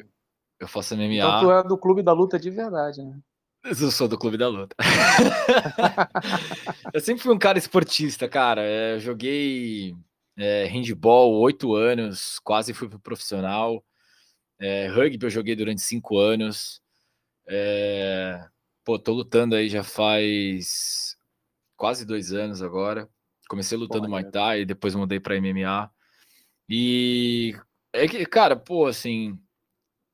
[0.58, 1.12] Eu faço MMA.
[1.16, 3.20] Então tu é do clube da luta de verdade, né?
[3.64, 4.74] Eu sou do clube da luta.
[6.94, 8.62] eu sempre fui um cara esportista, cara.
[8.62, 9.96] É, eu joguei
[10.36, 13.84] é, handball oito anos, quase fui pro profissional.
[14.60, 16.80] É, rugby eu joguei durante cinco anos.
[17.46, 18.46] É,
[18.84, 21.16] pô, tô lutando aí já faz
[21.76, 23.08] quase dois anos agora.
[23.48, 25.90] Comecei lutando Muay Thai, depois mudei para MMA.
[26.68, 27.56] E
[27.92, 29.38] é que, cara, pô, assim,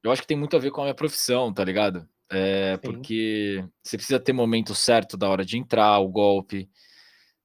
[0.02, 2.08] eu acho que tem muito a ver com a minha profissão, tá ligado?
[2.36, 6.68] É, porque você precisa ter momento certo da hora de entrar, o golpe.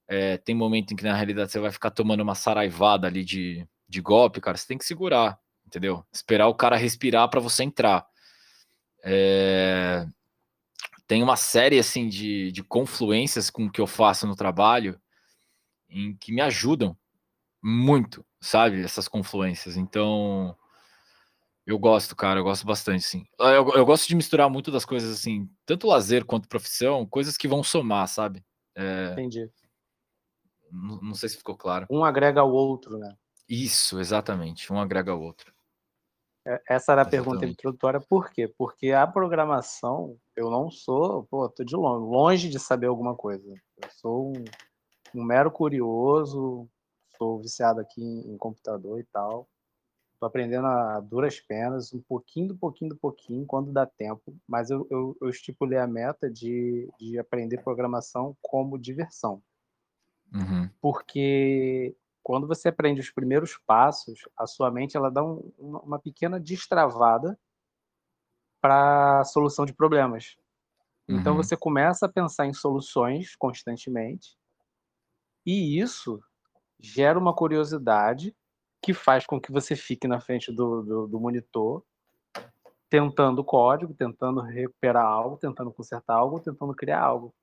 [0.07, 3.67] É, tem momento em que na realidade você vai ficar tomando uma saraivada ali de,
[3.87, 4.57] de golpe, cara.
[4.57, 6.03] Você tem que segurar, entendeu?
[6.11, 8.03] Esperar o cara respirar para você entrar.
[9.03, 10.07] É,
[11.05, 14.99] tem uma série assim de, de confluências com o que eu faço no trabalho
[15.87, 16.97] em que me ajudam
[17.61, 18.81] muito, sabe?
[18.81, 19.77] Essas confluências.
[19.77, 20.57] Então,
[21.70, 23.26] eu gosto, cara, eu gosto bastante, sim.
[23.39, 27.47] Eu, eu gosto de misturar muito das coisas, assim, tanto lazer quanto profissão, coisas que
[27.47, 28.43] vão somar, sabe?
[28.76, 29.49] É, Entendi.
[30.72, 31.86] Não, não, sei se ficou claro.
[31.89, 33.15] Um agrega ao outro, né?
[33.47, 34.72] Isso, exatamente.
[34.72, 35.53] Um agrega ao outro.
[36.45, 37.09] É, essa era a exatamente.
[37.11, 37.99] pergunta introdutória.
[37.99, 38.47] Por quê?
[38.47, 43.47] Porque a programação, eu não sou, pô, tô de longe, longe de saber alguma coisa.
[43.78, 44.43] Eu sou um,
[45.13, 46.67] um mero curioso,
[47.17, 49.47] sou viciado aqui em, em computador e tal.
[50.20, 54.36] Tô aprendendo a duras penas, um pouquinho do pouquinho do pouquinho, quando dá tempo.
[54.47, 59.41] Mas eu, eu, eu estipulei a meta de, de aprender programação como diversão.
[60.34, 60.70] Uhum.
[60.82, 66.39] Porque quando você aprende os primeiros passos, a sua mente ela dá um, uma pequena
[66.39, 67.39] destravada
[68.61, 70.38] para a solução de problemas.
[71.07, 71.41] Então uhum.
[71.41, 74.38] você começa a pensar em soluções constantemente,
[75.45, 76.22] e isso
[76.80, 78.36] gera uma curiosidade
[78.82, 81.84] que faz com que você fique na frente do, do, do monitor,
[82.89, 87.34] tentando código, tentando recuperar algo, tentando consertar algo, tentando criar algo.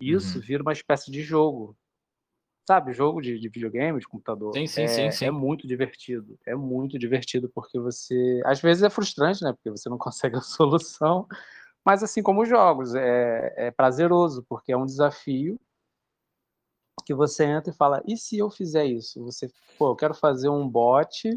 [0.00, 0.44] Isso uhum.
[0.44, 1.76] vira uma espécie de jogo
[2.70, 4.52] sabe, jogo de, de videogame, de computador.
[4.52, 5.24] Sim, sim, é, sim, sim.
[5.24, 6.38] É muito divertido.
[6.46, 8.40] É muito divertido porque você.
[8.44, 9.52] Às vezes é frustrante, né?
[9.52, 11.26] Porque você não consegue a solução.
[11.84, 15.58] Mas assim como os jogos, é, é prazeroso, porque é um desafio
[17.10, 19.24] que você entra e fala: e se eu fizer isso?
[19.24, 21.28] Você, pô, eu quero fazer um bot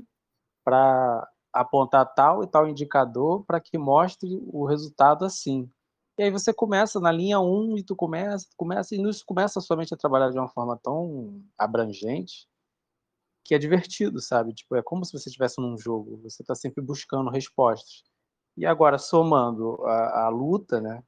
[0.63, 5.67] para apontar tal e tal indicador para que mostre o resultado assim.
[6.15, 9.59] E aí você começa na linha 1 e tu começa, tu começa, e isso começa
[9.59, 12.47] somente a trabalhar de uma forma tão abrangente
[13.43, 14.53] que é divertido, sabe?
[14.53, 18.03] Tipo, é como se você estivesse num jogo, você está sempre buscando respostas.
[18.55, 21.03] E agora, somando a, a, luta, né?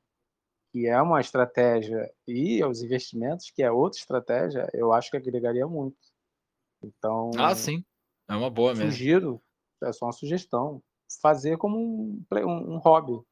[0.75, 5.65] Que é uma estratégia, e os investimentos, que é outra estratégia, eu acho que agregaria
[5.65, 5.95] muito.
[6.83, 7.31] Então.
[7.37, 7.81] Ah, sim.
[8.27, 8.91] É uma boa mesmo.
[8.91, 9.41] Sugiro,
[9.81, 10.83] é só uma sugestão,
[11.21, 13.25] fazer como um, um, um hobby.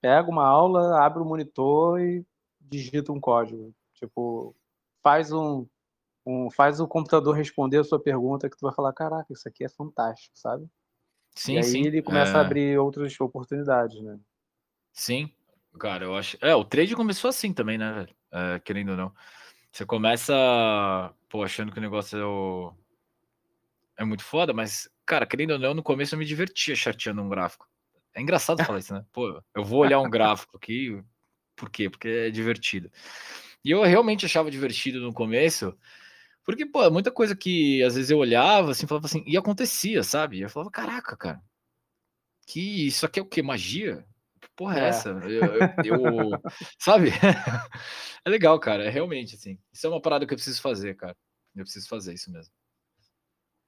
[0.00, 2.24] Pega uma aula, abre o monitor e
[2.58, 3.74] digita um código.
[3.94, 4.56] Tipo,
[5.02, 5.66] faz um
[6.24, 9.64] um, faz o computador responder a sua pergunta que tu vai falar, caraca, isso aqui
[9.64, 10.66] é fantástico, sabe?
[11.34, 11.84] Sim, e aí sim.
[11.84, 12.36] ele começa é...
[12.36, 14.18] a abrir outras oportunidades, né?
[14.92, 15.34] Sim,
[15.78, 16.36] cara, eu acho.
[16.40, 18.14] É, o trade começou assim também, né, velho?
[18.32, 19.14] É, querendo ou não.
[19.70, 20.34] Você começa,
[21.28, 22.74] pô, achando que o negócio é, o...
[23.96, 27.28] é muito foda, mas, cara, querendo ou não, no começo eu me divertia chateando um
[27.28, 27.66] gráfico.
[28.14, 29.04] É engraçado falar isso, né?
[29.12, 31.02] Pô, eu vou olhar um gráfico aqui,
[31.56, 31.88] por quê?
[31.88, 32.90] Porque é divertido.
[33.64, 35.74] E eu realmente achava divertido no começo,
[36.44, 40.40] porque, pô, muita coisa que às vezes eu olhava assim, falava assim, e acontecia, sabe?
[40.40, 41.42] Eu falava, caraca, cara,
[42.46, 43.42] que isso aqui é o que?
[43.42, 44.04] Magia?
[44.56, 44.88] Porra é, é.
[44.88, 45.08] essa?
[45.10, 45.44] Eu,
[45.84, 46.40] eu, eu
[46.78, 47.08] sabe?
[48.24, 49.58] é legal, cara, é realmente assim.
[49.72, 51.16] Isso é uma parada que eu preciso fazer, cara.
[51.54, 52.52] Eu preciso fazer isso mesmo.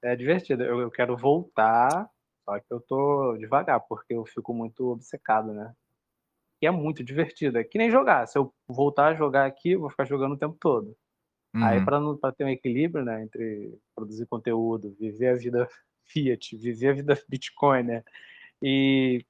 [0.02, 0.62] É divertido.
[0.62, 2.08] Eu, eu quero voltar,
[2.44, 5.74] só que eu tô devagar, porque eu fico muito obcecado, né?
[6.60, 7.58] E é muito divertido.
[7.58, 8.26] É que nem jogar.
[8.26, 10.96] Se eu voltar a jogar aqui, eu vou ficar jogando o tempo todo.
[11.54, 11.64] Uhum.
[11.64, 15.68] Aí, para ter um equilíbrio né, entre produzir conteúdo, viver a vida
[16.06, 18.04] Fiat, viver a vida Bitcoin, né,
[18.60, 19.24] e,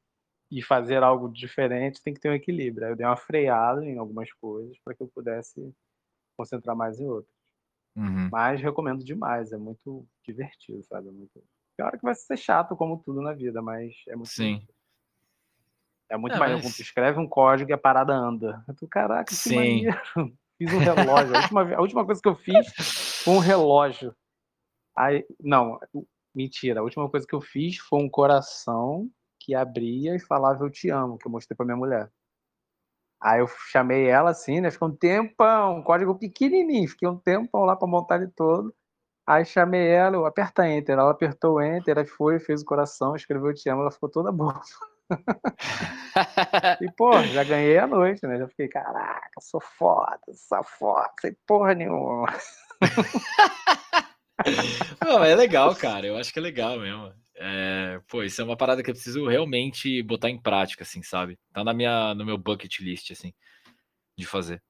[0.54, 2.86] e fazer algo diferente, tem que ter um equilíbrio.
[2.86, 5.74] Aí eu dei uma freada em algumas coisas para que eu pudesse
[6.36, 7.34] concentrar mais em outras.
[7.96, 8.28] Uhum.
[8.30, 11.08] Mas recomendo demais, é muito divertido, sabe?
[11.08, 11.42] É muito...
[11.76, 14.58] Tem hora que vai ser chato, como tudo na vida, mas é muito Sim.
[14.60, 14.74] Divertido.
[16.08, 16.62] É muito é, mais.
[16.62, 16.78] Mas...
[16.78, 18.64] Escreve um código e a parada anda.
[18.76, 19.56] Tu, caraca, que Sim.
[19.56, 20.00] maneiro.
[20.56, 21.34] Fiz um relógio.
[21.34, 22.68] A última, a última coisa que eu fiz
[23.24, 24.14] foi um relógio.
[24.96, 25.80] Aí, não,
[26.32, 26.78] mentira.
[26.78, 29.10] A última coisa que eu fiz foi um coração
[29.44, 32.10] que abria e falava eu te amo, que eu mostrei pra minha mulher.
[33.20, 34.70] Aí eu chamei ela assim, né?
[34.70, 38.74] Ficou um tempão, um código pequenininho, fiquei um tempão lá para montar ele todo.
[39.26, 40.98] Aí chamei ela, eu aperta Enter.
[40.98, 44.30] Ela apertou Enter, aí foi, fez o coração, escreveu eu te amo, ela ficou toda
[44.30, 44.60] boa.
[46.80, 48.38] e, pô, já ganhei a noite, né?
[48.38, 52.28] Já fiquei, caraca, sou foda, sou foda, sem porra nenhuma.
[55.02, 56.06] Não, é legal, cara.
[56.06, 57.12] Eu acho que é legal mesmo.
[57.36, 61.38] É, pô, isso é uma parada que eu preciso realmente botar em prática, assim, sabe?
[61.52, 63.34] Tá na minha, no meu bucket list, assim,
[64.16, 64.62] de fazer.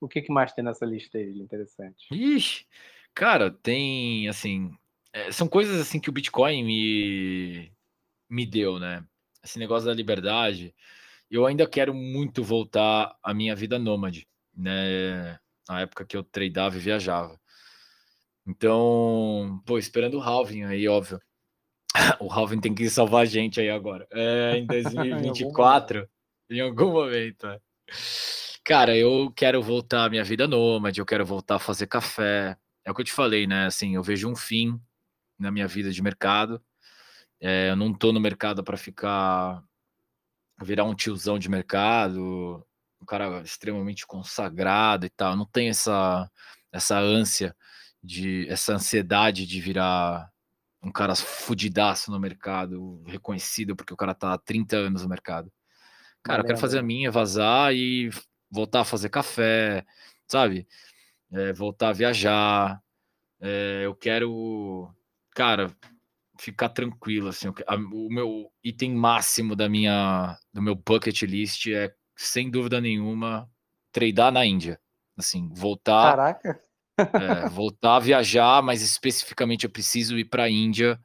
[0.00, 2.06] O que, que mais tem nessa lista aí de interessante?
[2.12, 2.66] Ixi,
[3.14, 4.76] cara, tem, assim,
[5.12, 7.72] é, são coisas, assim, que o Bitcoin me,
[8.28, 9.06] me deu, né?
[9.44, 10.74] esse negócio da liberdade,
[11.30, 15.38] eu ainda quero muito voltar à minha vida nômade, né?
[15.68, 17.38] Na época que eu tradeava e viajava.
[18.46, 21.20] Então, pô, esperando o Halvin aí, óbvio.
[22.20, 24.06] o Halvin tem que salvar a gente aí agora.
[24.12, 26.08] É, em 2024,
[26.50, 27.46] em algum momento.
[27.46, 27.60] É.
[28.64, 32.56] Cara, eu quero voltar à minha vida nômade, eu quero voltar a fazer café.
[32.84, 33.66] É o que eu te falei, né?
[33.66, 34.80] Assim, eu vejo um fim
[35.38, 36.62] na minha vida de mercado
[37.46, 39.62] é, eu não tô no mercado para ficar
[40.62, 42.66] virar um tiozão de mercado,
[43.00, 45.32] um cara extremamente consagrado e tal.
[45.32, 46.30] Eu não tenho essa
[46.72, 47.54] essa ânsia
[48.02, 50.32] de essa ansiedade de virar
[50.84, 55.50] um cara fudidaço no mercado, reconhecido porque o cara tá há 30 anos no mercado.
[56.22, 58.10] Cara, eu quero fazer a minha, vazar e
[58.50, 59.84] voltar a fazer café,
[60.26, 60.66] sabe?
[61.32, 62.82] É, voltar a viajar.
[63.40, 64.90] É, eu quero,
[65.34, 65.74] cara,
[66.38, 72.50] ficar tranquilo, assim, o meu item máximo da minha, do meu bucket list é, sem
[72.50, 73.50] dúvida nenhuma,
[73.92, 74.80] treinar na Índia,
[75.16, 76.16] assim, voltar...
[76.16, 76.60] Caraca!
[76.98, 80.98] É, voltar a viajar, mas especificamente eu preciso ir para a Índia,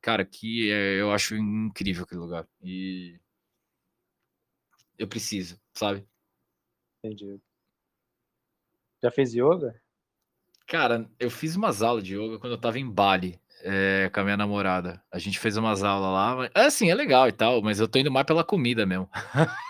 [0.00, 3.18] cara, que é, eu acho incrível aquele lugar, e
[4.98, 6.06] eu preciso, sabe?
[7.02, 7.40] Entendi.
[9.02, 9.74] Já fez yoga?
[10.66, 14.24] Cara, eu fiz umas aulas de yoga quando eu tava em Bali é, com a
[14.24, 15.02] minha namorada.
[15.10, 17.88] A gente fez umas aulas lá, mas, é assim, é legal e tal, mas eu
[17.88, 19.08] tô indo mais pela comida mesmo.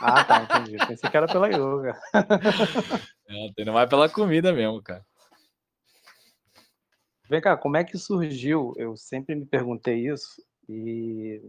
[0.00, 0.76] Ah, tá, entendi.
[0.86, 1.98] Pensei que era pela yoga.
[3.24, 5.02] É, tô indo mais pela comida mesmo, cara.
[7.32, 8.74] Vem cá, como é que surgiu?
[8.76, 11.40] Eu sempre me perguntei isso e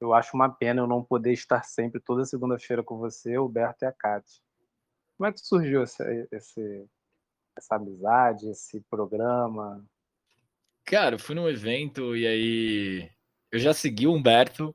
[0.00, 3.84] eu acho uma pena eu não poder estar sempre toda segunda-feira com você, o Berto
[3.84, 4.42] e a Kate.
[5.16, 6.84] Como é que surgiu esse,
[7.56, 9.86] essa amizade, esse programa?
[10.84, 13.10] Cara, eu fui num evento e aí
[13.52, 14.74] eu já segui o Humberto.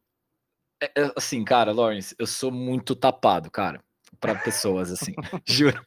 [0.81, 3.83] É, é, assim, cara, Lawrence, eu sou muito tapado, cara.
[4.21, 5.11] para pessoas, assim,
[5.45, 5.85] juro.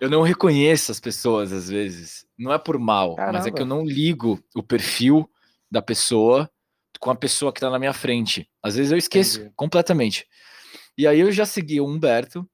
[0.00, 2.26] Eu não reconheço as pessoas às vezes.
[2.38, 3.38] Não é por mal, Caramba.
[3.38, 5.30] mas é que eu não ligo o perfil
[5.70, 6.50] da pessoa
[7.00, 8.48] com a pessoa que tá na minha frente.
[8.62, 9.54] Às vezes eu esqueço Entendi.
[9.54, 10.26] completamente.
[10.96, 12.48] E aí eu já segui o Humberto.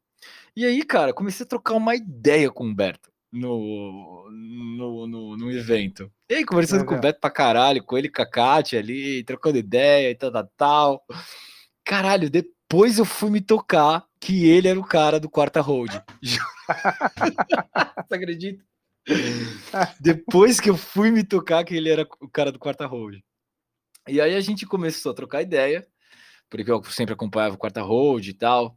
[0.54, 5.50] E aí, cara, comecei a trocar uma ideia com o Humberto no, no, no, no
[5.50, 6.12] evento.
[6.28, 9.56] E aí, conversando com o Beto pra caralho, com ele com a Kátia ali, trocando
[9.56, 11.06] ideia e tal, tal, tal.
[11.84, 12.52] Caralho, depois
[12.98, 15.90] eu fui me tocar que ele era o cara do quarta hold.
[16.22, 18.64] Você acredita?
[20.00, 23.18] Depois que eu fui me tocar que ele era o cara do quarta hold.
[24.08, 25.86] E aí a gente começou a trocar ideia,
[26.48, 28.74] porque eu sempre acompanhava o quarta hold e tal.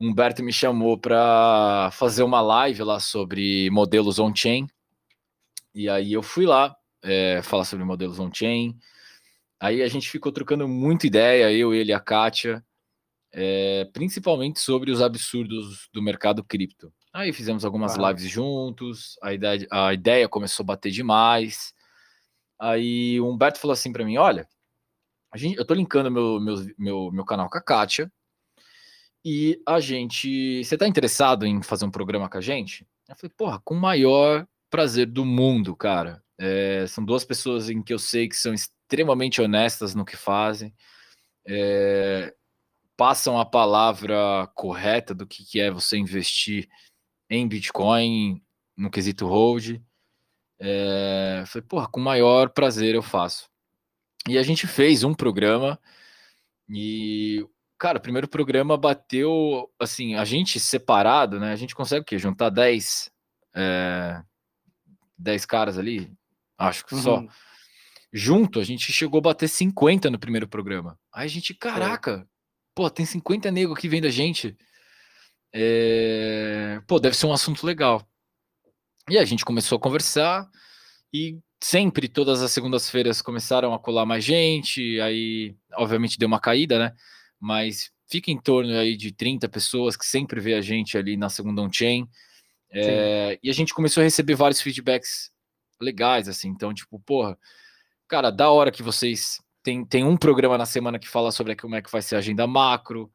[0.00, 4.66] Humberto me chamou para fazer uma live lá sobre modelos on-chain.
[5.72, 8.76] E aí eu fui lá é, falar sobre modelos on-chain.
[9.60, 12.64] Aí a gente ficou trocando muita ideia, eu, ele e a Kátia,
[13.34, 16.92] é, principalmente sobre os absurdos do mercado cripto.
[17.12, 18.08] Aí fizemos algumas ah.
[18.08, 21.74] lives juntos, a ideia, a ideia começou a bater demais.
[22.58, 24.48] Aí o Humberto falou assim para mim: olha,
[25.32, 28.10] a gente, eu tô linkando meu, meu, meu, meu canal com a Kátia,
[29.24, 30.62] e a gente.
[30.62, 32.86] Você tá interessado em fazer um programa com a gente?
[33.08, 36.22] Eu falei, porra, com o maior prazer do mundo, cara.
[36.38, 40.74] É, são duas pessoas em que eu sei que são extremamente honestas no que fazem,
[41.46, 42.34] é,
[42.96, 46.68] passam a palavra correta do que, que é você investir
[47.28, 48.42] em Bitcoin
[48.76, 49.80] no quesito hold.
[50.58, 53.48] É, falei, porra, com o maior prazer eu faço.
[54.28, 55.78] E a gente fez um programa
[56.68, 57.46] e
[57.84, 61.52] Cara, o primeiro programa bateu, assim, a gente separado, né?
[61.52, 62.18] A gente consegue o quê?
[62.18, 63.10] Juntar 10,
[63.54, 64.22] é,
[65.18, 66.10] 10 caras ali?
[66.56, 67.02] Acho que uhum.
[67.02, 67.24] só.
[68.12, 70.98] Junto, a gente chegou a bater 50 no primeiro programa.
[71.12, 72.26] Aí a gente, caraca.
[72.74, 74.56] Pô, tem 50 nego aqui vendo a gente.
[75.52, 76.80] É...
[76.86, 78.06] Pô, deve ser um assunto legal.
[79.08, 80.50] E a gente começou a conversar
[81.12, 85.00] e sempre, todas as segundas-feiras, começaram a colar mais gente.
[85.00, 86.94] Aí, obviamente, deu uma caída, né?
[87.44, 91.28] mas fica em torno aí de 30 pessoas que sempre vê a gente ali na
[91.28, 92.08] segunda on-chain.
[92.70, 95.30] É, e a gente começou a receber vários feedbacks
[95.78, 96.48] legais, assim.
[96.48, 97.38] Então, tipo, porra,
[98.08, 101.74] cara, da hora que vocês tem, tem um programa na semana que fala sobre como
[101.74, 103.10] é que vai ser a agenda macro.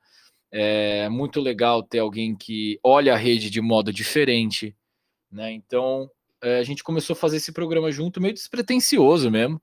[0.52, 4.76] É muito legal ter alguém que olha a rede de modo diferente,
[5.32, 5.52] né?
[5.52, 6.10] Então,
[6.42, 9.62] é, a gente começou a fazer esse programa junto, meio despretensioso mesmo.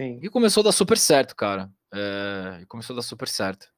[0.00, 0.20] Sim.
[0.22, 1.68] E começou a dar super certo, cara.
[1.92, 3.72] É, começou a dar super certo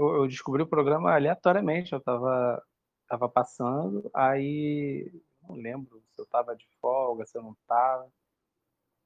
[0.00, 1.92] eu, eu descobri o programa aleatoriamente.
[1.92, 2.62] Eu estava
[3.08, 5.10] tava passando, aí
[5.42, 8.08] não lembro se eu estava de folga, se eu não estava.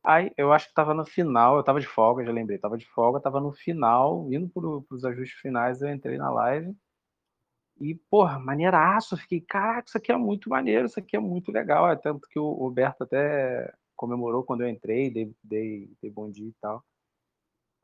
[0.04, 2.86] Aí eu acho que estava no final, eu estava de folga, já lembrei, estava de
[2.86, 6.76] folga, estava no final, indo para os ajustes finais, eu entrei na live.
[7.80, 11.90] E, porra, maneiraço, fiquei, caraca, isso aqui é muito maneiro, isso aqui é muito legal.
[11.90, 16.48] É tanto que o Roberto até comemorou quando eu entrei, dei, dei, dei bom dia
[16.48, 16.84] e tal.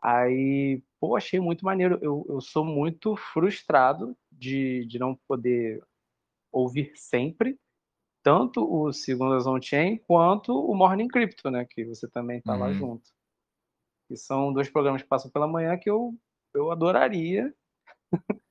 [0.02, 1.98] Aí, pô, achei muito maneiro.
[2.02, 5.82] Eu, eu sou muito frustrado de, de não poder
[6.52, 7.58] ouvir sempre
[8.22, 11.66] tanto o Segundas On-Chain quanto o Morning Crypto, né?
[11.68, 12.58] Que você também tá uhum.
[12.58, 13.10] lá junto.
[14.08, 16.14] Que são dois programas que passam pela manhã que eu,
[16.54, 17.52] eu adoraria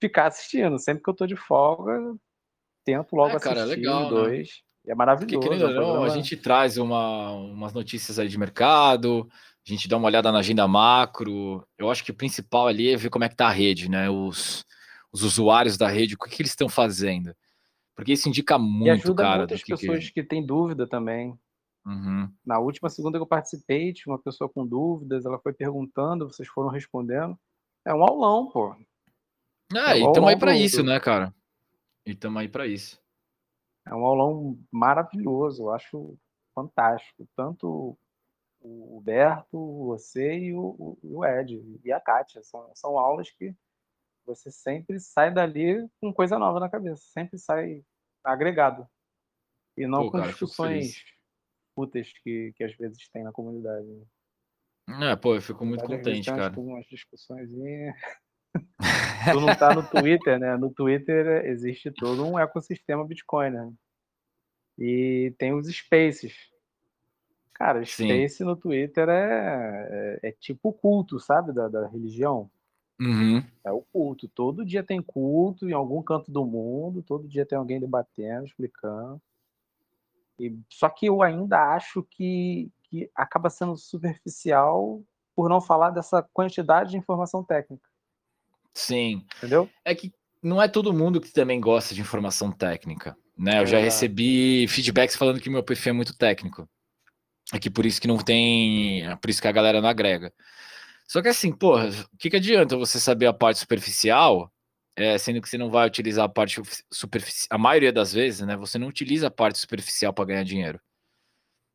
[0.00, 0.78] ficar assistindo.
[0.78, 2.14] Sempre que eu tô de folga,
[2.84, 4.48] tento logo é, cara, assistir legal, dois.
[4.48, 4.54] Né?
[4.86, 5.40] E é maravilhoso.
[5.40, 9.28] Porque, querendo ou não, a gente traz uma, umas notícias aí de mercado,
[9.66, 11.66] a gente dá uma olhada na agenda macro.
[11.78, 14.10] Eu acho que o principal ali é ver como é que tá a rede, né?
[14.10, 14.64] Os,
[15.10, 17.34] os usuários da rede, o que, que eles estão fazendo.
[17.94, 19.38] Porque isso indica muito, e ajuda cara.
[19.38, 20.12] muitas que pessoas que...
[20.14, 21.38] que têm dúvida também.
[21.86, 22.32] Uhum.
[22.44, 26.48] Na última segunda que eu participei, tinha uma pessoa com dúvidas, ela foi perguntando, vocês
[26.48, 27.38] foram respondendo.
[27.84, 28.74] É um aulão, pô.
[29.72, 31.34] Ah, é um e estamos aí para isso, né, cara?
[32.06, 33.00] E estamos aí para isso.
[33.86, 36.18] É um aulão maravilhoso, eu acho
[36.54, 37.28] fantástico.
[37.36, 37.98] Tanto
[38.60, 42.42] o Huberto, você e o, o Ed e a Kátia.
[42.42, 43.54] São, são aulas que
[44.24, 47.84] você sempre sai dali com coisa nova na cabeça, sempre sai
[48.22, 48.88] agregado.
[49.76, 51.04] E não pô, com cara, discussões
[51.74, 53.88] putas que, que às vezes tem na comunidade.
[55.02, 56.58] É, pô, eu fico muito contente, cara.
[56.58, 57.50] Umas discussões.
[59.32, 60.56] tu não tá no Twitter, né?
[60.56, 63.72] No Twitter existe todo um ecossistema Bitcoin, né?
[64.78, 66.54] E tem os spaces
[67.54, 68.44] Cara, Space Sim.
[68.44, 72.50] no Twitter é, é, é tipo o culto, sabe, da, da religião.
[73.00, 73.42] Uhum.
[73.64, 74.28] É o culto.
[74.28, 79.20] Todo dia tem culto em algum canto do mundo, todo dia tem alguém debatendo, explicando.
[80.38, 85.02] E, só que eu ainda acho que, que acaba sendo superficial
[85.34, 87.88] por não falar dessa quantidade de informação técnica.
[88.72, 89.24] Sim.
[89.38, 89.68] Entendeu?
[89.84, 93.60] É que não é todo mundo que também gosta de informação técnica, né?
[93.60, 96.68] Eu já recebi feedbacks falando que meu perfil é muito técnico.
[97.52, 100.32] É que por isso que não tem, é por isso que a galera não agrega.
[101.14, 104.52] Só que assim, porra, o que, que adianta você saber a parte superficial,
[104.96, 106.60] é, sendo que você não vai utilizar a parte
[106.92, 108.56] superficial, a maioria das vezes, né?
[108.56, 110.80] Você não utiliza a parte superficial para ganhar dinheiro.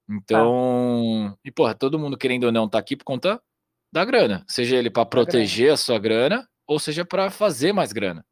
[0.09, 1.37] Então, ah.
[1.45, 3.41] e porra, todo mundo querendo ou não tá aqui por conta
[3.89, 5.73] da grana, seja ele para proteger grana.
[5.73, 8.25] a sua grana ou seja para fazer mais grana.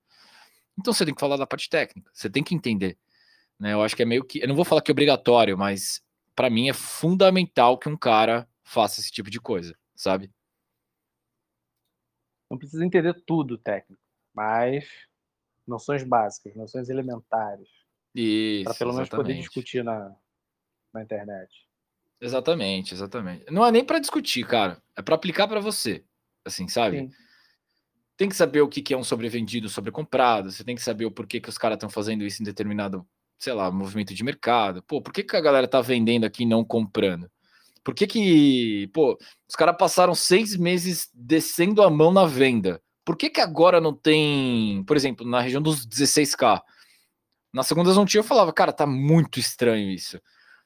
[0.78, 2.98] Então você tem que falar da parte técnica, você tem que entender.
[3.58, 3.72] Né?
[3.72, 4.42] Eu acho que é meio que.
[4.44, 6.02] Eu não vou falar que é obrigatório, mas
[6.36, 10.30] para mim é fundamental que um cara faça esse tipo de coisa, sabe?
[12.50, 14.02] Não precisa entender tudo técnico,
[14.34, 14.88] mas
[15.68, 17.68] noções básicas, noções elementares.
[18.64, 19.10] Para pelo menos exatamente.
[19.12, 20.16] poder discutir na,
[20.94, 21.68] na internet.
[22.20, 23.46] Exatamente, exatamente.
[23.52, 24.82] Não é nem para discutir, cara.
[24.96, 26.04] É para aplicar para você.
[26.44, 27.00] Assim, sabe?
[27.00, 27.12] Sim
[28.18, 31.12] tem que saber o que, que é um sobrevendido, sobrecomprado, você tem que saber o
[31.12, 34.82] porquê que os caras estão fazendo isso em determinado, sei lá, movimento de mercado.
[34.82, 37.30] Pô, por que, que a galera tá vendendo aqui e não comprando?
[37.88, 39.18] Por que que, pô,
[39.48, 42.82] os caras passaram seis meses descendo a mão na venda?
[43.06, 46.62] Por que que agora não tem, por exemplo, na região dos 16K?
[47.54, 50.20] Na segunda não tinha, eu falava, cara, tá muito estranho isso.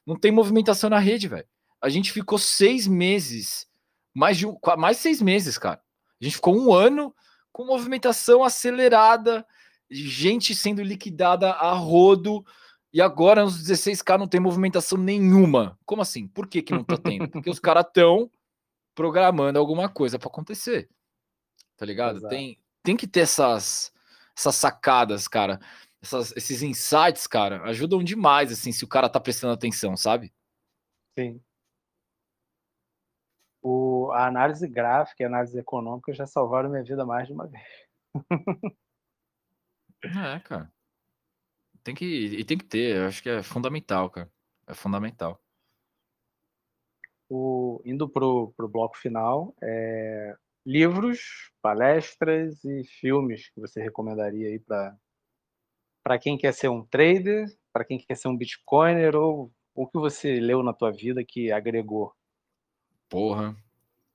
[0.04, 1.46] Não tem movimentação na rede, velho.
[1.80, 3.68] A gente ficou seis meses,
[4.12, 4.44] mais de
[4.76, 5.80] mais seis meses, cara.
[6.20, 7.14] A gente ficou um ano
[7.52, 9.46] com movimentação acelerada,
[9.88, 12.44] gente sendo liquidada a rodo,
[12.92, 15.78] e agora nos 16K não tem movimentação nenhuma.
[15.84, 16.26] Como assim?
[16.28, 17.28] Por que, que não tá tendo?
[17.28, 18.30] Porque os caras estão
[18.94, 20.88] programando alguma coisa para acontecer.
[21.76, 22.28] Tá ligado?
[22.28, 23.92] Tem, tem que ter essas,
[24.36, 25.60] essas sacadas, cara.
[26.02, 30.32] Essas, esses insights, cara, ajudam demais, assim, se o cara tá prestando atenção, sabe?
[31.16, 31.40] Sim
[33.62, 37.46] o, a análise gráfica e a análise econômica já salvaram minha vida mais de uma
[37.46, 37.62] vez.
[40.04, 40.71] é, cara.
[41.84, 44.30] Tem que, e tem que ter, eu acho que é fundamental, cara.
[44.66, 45.40] É fundamental.
[47.28, 54.58] O, indo pro, pro bloco final, é, livros, palestras e filmes que você recomendaria aí
[54.58, 54.96] para
[56.04, 59.96] para quem quer ser um trader, para quem quer ser um bitcoiner ou o que
[59.98, 62.12] você leu na tua vida que agregou
[63.12, 63.54] Porra.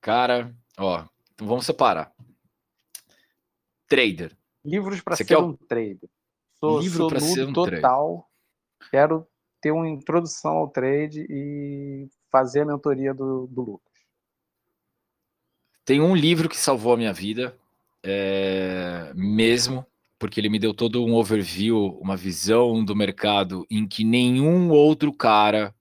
[0.00, 2.12] Cara, ó, então vamos separar.
[3.86, 4.36] Trader.
[4.64, 5.38] Livros para ser quer...
[5.38, 6.10] um trader.
[6.60, 8.28] Sou, Livro para ser um total.
[8.78, 8.90] Trader.
[8.90, 9.26] Quero
[9.60, 13.92] ter uma introdução ao trade e fazer a mentoria do, do Lucas.
[15.84, 17.56] Tem um livro que salvou a minha vida,
[18.02, 19.12] é...
[19.14, 19.86] mesmo,
[20.18, 25.12] porque ele me deu todo um overview, uma visão do mercado em que nenhum outro
[25.12, 25.74] cara,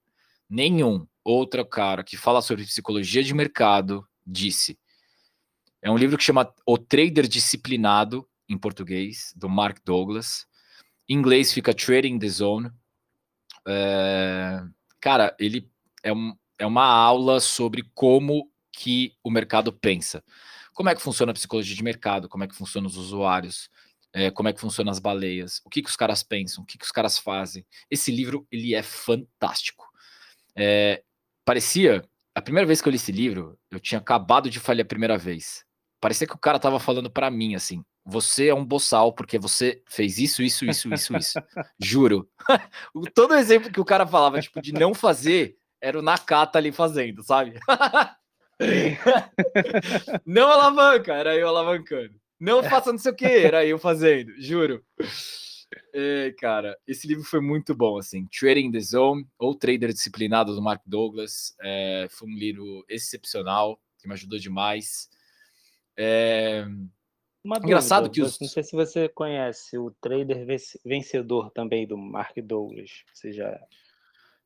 [0.49, 4.79] nenhum, outro cara que fala sobre psicologia de mercado disse.
[5.81, 10.47] É um livro que chama O Trader Disciplinado, em português, do Mark Douglas.
[11.07, 12.71] Em inglês fica Trading the Zone.
[13.67, 14.63] É...
[14.99, 15.69] Cara, ele
[16.03, 20.23] é, um, é uma aula sobre como que o mercado pensa.
[20.73, 23.69] Como é que funciona a psicologia de mercado, como é que funcionam os usuários,
[24.13, 26.77] é, como é que funcionam as baleias, o que, que os caras pensam, o que,
[26.77, 27.65] que os caras fazem.
[27.89, 29.85] Esse livro, ele é fantástico.
[30.55, 31.03] É,
[31.45, 32.03] parecia.
[32.33, 35.17] A primeira vez que eu li esse livro, eu tinha acabado de falhar a primeira
[35.17, 35.65] vez.
[35.99, 39.83] Parecia que o cara tava falando para mim assim: você é um boçal porque você
[39.85, 41.39] fez isso, isso, isso, isso, isso.
[41.77, 42.29] Juro.
[43.13, 47.21] Todo exemplo que o cara falava, tipo, de não fazer, era o Nakata ali fazendo,
[47.21, 47.59] sabe?
[50.25, 52.15] não alavanca, era eu alavancando.
[52.39, 54.81] Não faça não sei o que, era eu fazendo, juro.
[56.39, 58.25] Cara, esse livro foi muito bom, assim.
[58.27, 61.53] Trading the Zone, ou Trader Disciplinado, do Mark Douglas.
[61.61, 65.09] É, foi um livro excepcional, que me ajudou demais.
[65.97, 66.65] É...
[67.47, 68.39] Uma Engraçado dúvida, que os...
[68.41, 70.45] Não sei se você conhece o Trader
[70.85, 72.89] Vencedor também, do Mark Douglas.
[73.13, 73.57] Você já...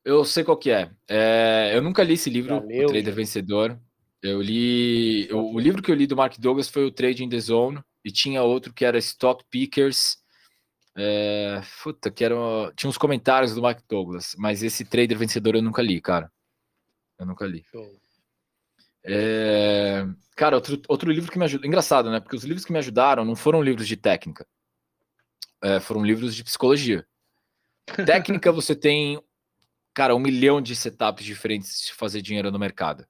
[0.04, 0.88] Eu sei qual que é.
[1.08, 3.76] é eu nunca li esse livro, o Trader Vencedor.
[4.22, 5.28] Eu li...
[5.32, 8.12] O, o livro que eu li do Mark Douglas foi o Trading the Zone, e
[8.12, 10.18] tinha outro que era Stock Pickers,
[10.96, 12.36] é, puta, que era.
[12.76, 16.30] Tinha uns comentários do Mike Douglas, mas esse trader vencedor eu nunca li, cara.
[17.18, 17.64] Eu nunca li.
[19.04, 21.66] É, cara, outro, outro livro que me ajuda.
[21.66, 22.20] Engraçado, né?
[22.20, 24.46] Porque os livros que me ajudaram não foram livros de técnica,
[25.62, 27.06] é, foram livros de psicologia.
[28.06, 29.20] Técnica, você tem,
[29.94, 33.06] cara, um milhão de setups diferentes de fazer dinheiro no mercado.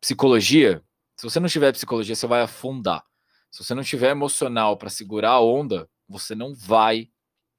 [0.00, 0.82] Psicologia,
[1.16, 3.04] se você não tiver psicologia, você vai afundar.
[3.50, 7.08] Se você não tiver emocional para segurar a onda, você não vai,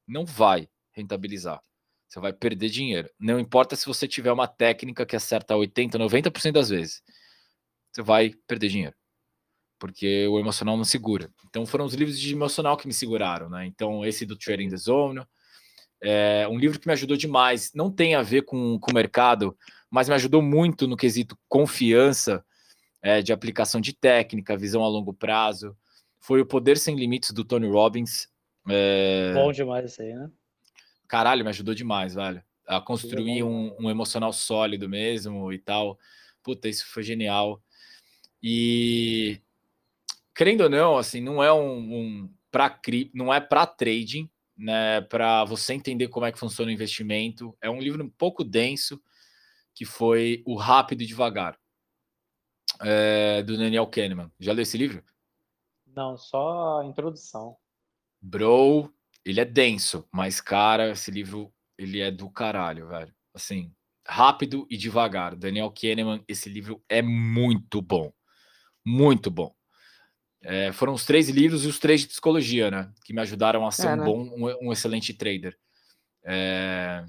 [0.08, 1.62] não vai rentabilizar.
[2.08, 3.10] Você vai perder dinheiro.
[3.20, 7.02] Não importa se você tiver uma técnica que acerta 80, 90% das vezes.
[7.98, 8.96] Você vai perder dinheiro.
[9.80, 11.32] porque o emocional não segura.
[11.48, 13.66] Então foram os livros de emocional que me seguraram, né?
[13.66, 15.24] Então esse do Trading the Zone,
[16.02, 17.72] é um livro que me ajudou demais.
[17.74, 19.58] Não tem a ver com, com o mercado,
[19.90, 22.46] mas me ajudou muito no quesito confiança
[23.02, 25.76] é, de aplicação de técnica, visão a longo prazo.
[26.20, 28.28] Foi o Poder Sem Limites do Tony Robbins.
[28.70, 29.34] É...
[29.34, 30.30] Bom demais isso aí, né?
[31.08, 32.44] Caralho, me ajudou demais, velho.
[32.68, 35.98] A construir um, um emocional sólido mesmo e tal.
[36.44, 37.62] Puta, isso foi genial.
[38.42, 39.42] E
[40.36, 42.80] querendo ou não, assim, não é um, um para
[43.14, 45.02] não é para trading, né?
[45.02, 47.58] Para você entender como é que funciona o investimento.
[47.62, 49.02] É um livro um pouco denso
[49.74, 51.58] que foi o Rápido e Devagar
[52.82, 54.32] é, do Daniel Kahneman.
[54.40, 55.04] Já leu esse livro?
[55.86, 57.58] Não, só a introdução.
[58.22, 63.14] Bro, ele é denso, mas cara, esse livro ele é do caralho, velho.
[63.34, 63.72] Assim,
[64.06, 65.36] rápido e devagar.
[65.36, 68.12] Daniel Kahneman, esse livro é muito bom,
[68.88, 69.54] muito bom.
[70.42, 72.90] É, foram os três livros e os três de psicologia, né?
[73.04, 74.06] Que me ajudaram a ser é, um né?
[74.06, 75.58] bom, um, um, excelente trader.
[76.24, 77.04] É,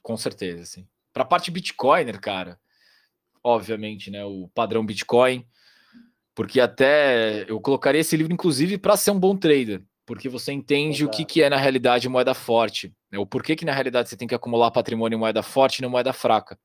[0.00, 0.86] com certeza, assim.
[1.12, 2.56] Para a parte Bitcoiner, cara,
[3.42, 4.24] obviamente, né?
[4.24, 5.44] O padrão Bitcoin,
[6.36, 11.02] porque até eu colocaria esse livro, inclusive, para ser um bom trader, porque você entende
[11.02, 11.16] Exato.
[11.16, 13.18] o que, que é na realidade moeda forte, né?
[13.18, 15.90] o porquê que na realidade você tem que acumular patrimônio em moeda forte e não
[15.90, 16.56] moeda fraca.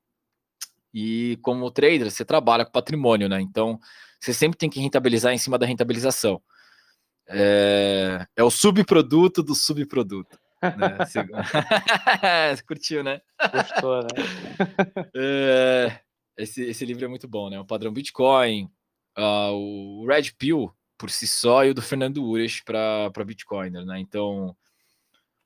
[0.93, 3.41] E como trader, você trabalha com patrimônio, né?
[3.41, 3.79] Então,
[4.19, 6.41] você sempre tem que rentabilizar em cima da rentabilização.
[7.27, 10.37] É, é o subproduto do subproduto.
[10.61, 10.97] Né?
[11.05, 12.63] Você...
[12.63, 13.21] curtiu, né?
[13.51, 14.07] Gostou, né?
[15.15, 15.99] é,
[16.37, 17.59] esse, esse livro é muito bom, né?
[17.59, 18.69] O padrão Bitcoin,
[19.17, 23.99] uh, o Red Pill por si só e o do Fernando Ures para Bitcoiner, né?
[23.99, 24.55] Então,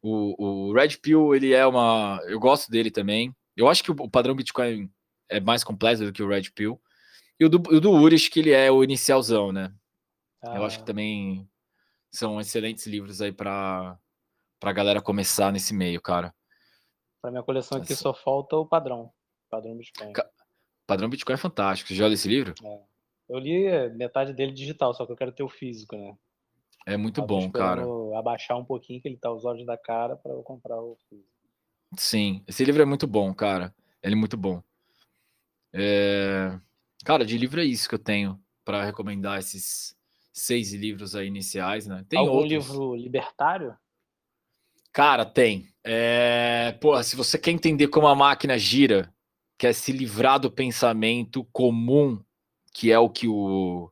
[0.02, 2.20] o, o Red Pill, ele é uma.
[2.26, 3.36] Eu gosto dele também.
[3.56, 4.90] Eu acho que o padrão Bitcoin
[5.30, 6.82] é mais completo do que o Red Pill.
[7.40, 9.74] E o do, o do Ures, que ele é o inicialzão, né?
[10.42, 10.56] Ah.
[10.56, 10.88] Eu acho que ah.
[10.88, 11.48] também
[12.12, 14.00] são excelentes livros aí para
[14.62, 16.34] a galera começar nesse meio, cara.
[17.22, 19.12] Para minha coleção aqui só falta o padrão.
[19.50, 20.14] Padrão Bitcoin.
[20.86, 21.90] Padrão Bitcoin é fantástico.
[21.90, 22.54] Você já leu esse livro?
[22.64, 22.80] É.
[23.30, 26.18] Eu li metade dele digital, só que eu quero ter o físico, né?
[26.86, 27.84] É muito bom, cara.
[28.18, 31.28] abaixar um pouquinho, que ele tá os olhos da cara, para eu comprar o físico.
[31.98, 33.76] Sim, esse livro é muito bom, cara.
[34.02, 34.64] Ele é muito bom.
[35.78, 36.60] É...
[37.06, 39.96] Cara, de livro é isso que eu tenho para recomendar esses
[40.34, 42.04] seis livros aí iniciais, né?
[42.10, 42.52] Tem Algum outros.
[42.52, 43.78] livro libertário?
[44.92, 45.70] Cara, tem.
[45.84, 46.76] É...
[46.82, 49.14] Pô, se você quer entender como a máquina gira,
[49.58, 52.24] quer se livrar do pensamento comum,
[52.74, 53.92] que é o que o.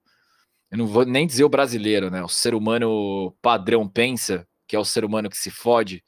[0.72, 2.24] Eu não vou nem dizer o brasileiro, né?
[2.24, 6.04] O ser humano padrão pensa, que é o ser humano que se fode.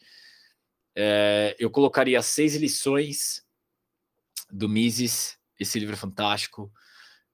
[0.96, 1.56] É...
[1.60, 3.44] Eu colocaria seis lições
[4.52, 5.38] do Mises.
[5.60, 6.72] Esse livro é fantástico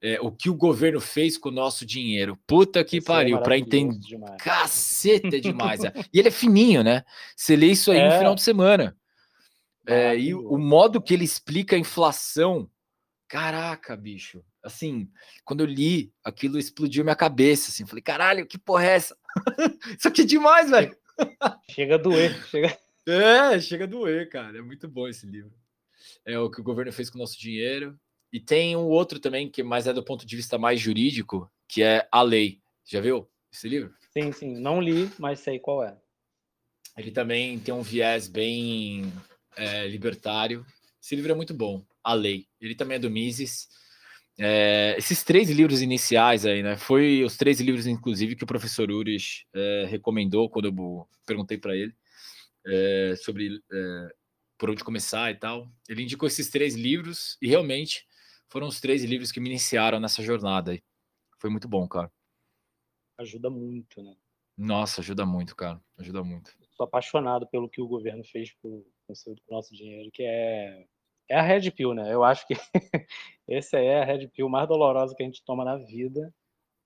[0.03, 2.37] é, o que o governo fez com o nosso dinheiro.
[2.45, 3.97] Puta que Esse é pariu, é para entender.
[3.97, 4.35] Demais.
[4.43, 5.81] Caceta demais.
[5.81, 5.93] é.
[6.13, 7.05] E ele é fininho, né?
[7.33, 8.09] Você lê isso aí é.
[8.09, 8.97] no final de semana.
[9.87, 12.69] É, e o modo que ele explica a inflação.
[13.29, 14.43] Caraca, bicho.
[14.61, 15.09] Assim,
[15.45, 17.71] quando eu li, aquilo explodiu minha cabeça.
[17.71, 19.17] Assim, falei, caralho, que porra é essa?
[19.97, 20.93] isso aqui é demais, velho.
[21.71, 22.45] Chega a doer.
[22.47, 22.77] Chega...
[23.07, 24.57] É, chega a doer, cara.
[24.57, 25.53] É muito bom esse livro.
[26.25, 27.97] É o que o governo fez com o nosso dinheiro.
[28.33, 31.83] E tem um outro também, que mais é do ponto de vista mais jurídico, que
[31.83, 32.59] é A Lei.
[32.83, 33.93] Já viu esse livro?
[34.11, 34.59] Sim, sim.
[34.59, 35.95] Não li, mas sei qual é.
[36.97, 39.13] Ele também tem um viés bem
[39.55, 40.65] é, libertário.
[40.99, 42.47] Esse livro é muito bom, A Lei.
[42.59, 43.67] Ele também é do Mises.
[44.39, 46.75] É, esses três livros iniciais aí, né?
[46.75, 51.75] Foi os três livros, inclusive, que o professor Ures é, recomendou quando eu perguntei para
[51.75, 51.93] ele
[52.65, 54.15] é, sobre é,
[54.57, 55.67] por onde começar e tal.
[55.87, 58.07] Ele indicou esses três livros e realmente
[58.53, 60.83] foram os três livros que me iniciaram nessa jornada aí.
[61.39, 62.11] Foi muito bom, cara.
[63.17, 64.15] Ajuda muito, né?
[64.55, 65.81] Nossa, ajuda muito, cara.
[65.97, 66.51] Ajuda muito.
[66.77, 70.85] Sou apaixonado pelo que o governo fez com o nosso dinheiro, que é
[71.27, 72.13] é a Red Pill, né?
[72.13, 72.53] Eu acho que
[73.49, 76.31] essa é a Red Pill mais dolorosa que a gente toma na vida.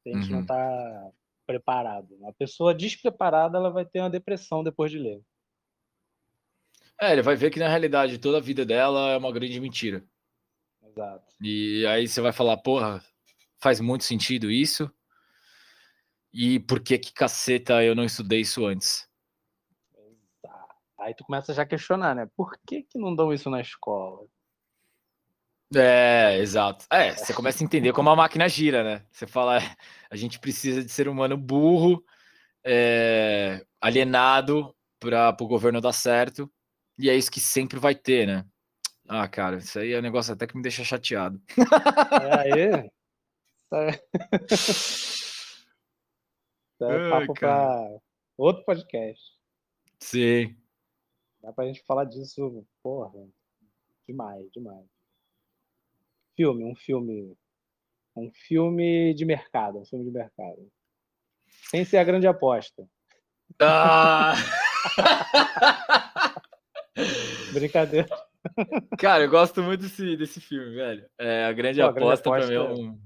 [0.03, 0.39] Se a gente uhum.
[0.39, 1.11] não tá
[1.45, 2.15] preparado.
[2.15, 5.22] Uma pessoa despreparada, ela vai ter uma depressão depois de ler.
[7.02, 10.07] É, ele vai ver que na realidade toda a vida dela é uma grande mentira.
[10.97, 11.35] Exato.
[11.41, 13.03] E aí você vai falar, porra,
[13.59, 14.91] faz muito sentido isso.
[16.33, 19.07] E por que que caceta eu não estudei isso antes?
[19.95, 20.75] Exato.
[20.99, 22.27] Aí tu começa já a questionar, né?
[22.35, 24.27] Por que que não dão isso na escola?
[25.75, 26.85] É, exato.
[26.91, 29.05] É, você começa a entender como a máquina gira, né?
[29.11, 29.75] Você fala, é,
[30.09, 32.03] a gente precisa de ser humano burro,
[32.65, 36.51] é, alienado para o governo dar certo,
[36.97, 38.45] e é isso que sempre vai ter, né?
[39.07, 41.41] Ah, cara, isso aí é um negócio até que me deixa chateado.
[43.69, 43.91] É aí.
[46.81, 47.99] é papo para
[48.38, 49.21] outro podcast.
[49.99, 50.55] Sim.
[51.41, 53.27] Dá pra gente falar disso, porra,
[54.07, 54.85] demais, demais.
[56.35, 57.35] Filme, um filme.
[58.15, 60.71] Um filme de mercado, um filme de mercado.
[61.69, 62.88] Sem ser a grande aposta.
[63.61, 64.34] Ah!
[67.53, 68.26] Brincadeira.
[68.99, 71.09] Cara, eu gosto muito desse, desse filme, velho.
[71.19, 72.99] É, a grande Pô, aposta, pra mim é um,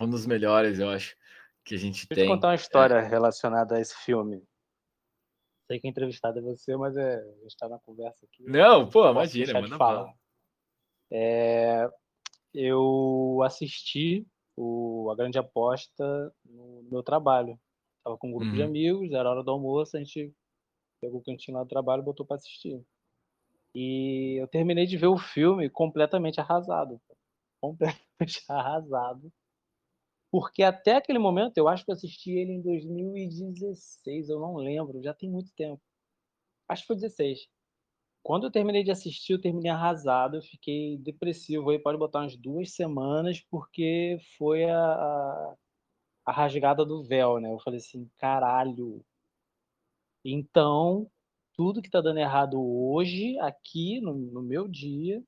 [0.00, 1.16] um dos melhores, eu acho,
[1.64, 2.16] que a gente Deixa tem.
[2.16, 3.08] Deixa eu contar uma história é.
[3.08, 4.42] relacionada a esse filme.
[5.66, 8.44] Sei que a entrevistada é você, mas é, a gente tá na conversa aqui.
[8.44, 10.12] Não, pô, imagina, manda falar.
[11.10, 11.88] É,
[12.52, 14.26] eu assisti
[14.56, 17.58] o, a grande aposta no, meu trabalho.
[18.04, 18.54] Tava com um grupo uhum.
[18.54, 20.32] de amigos, era hora do almoço, a gente
[21.00, 22.82] pegou o cantinho lá do trabalho e botou para assistir.
[23.74, 27.00] E eu terminei de ver o filme completamente arrasado.
[27.60, 29.32] Completamente arrasado.
[30.30, 35.02] Porque até aquele momento, eu acho que eu assisti ele em 2016, eu não lembro,
[35.02, 35.80] já tem muito tempo.
[36.68, 37.48] Acho que foi 16.
[38.22, 42.36] Quando eu terminei de assistir, eu terminei arrasado, eu fiquei depressivo aí, pode botar umas
[42.36, 45.56] duas semanas, porque foi a, a,
[46.26, 47.52] a rasgada do véu, né?
[47.52, 49.04] Eu falei assim, caralho.
[50.24, 51.08] Então,
[51.54, 55.22] tudo que está dando errado hoje, aqui no, no, meu dia,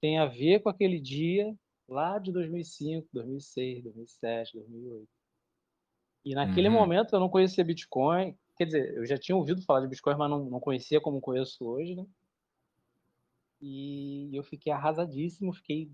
[0.00, 1.54] tem a ver com aquele dia
[1.88, 5.08] lá de 2005, 2006, 2007, 2008.
[6.24, 6.74] E naquele uhum.
[6.74, 10.30] momento eu não conhecia Bitcoin, quer dizer, eu já tinha ouvido falar de Bitcoin, mas
[10.30, 12.06] não, não conhecia como conheço hoje, né?
[13.60, 15.90] E eu fiquei arrasadíssimo, fiquei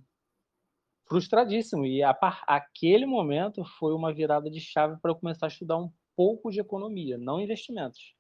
[1.07, 1.85] frustradíssimo.
[1.85, 2.11] E a,
[2.47, 6.61] aquele momento foi uma virada de chave para eu começar a estudar um pouco de
[6.61, 8.17] economia, não investimentos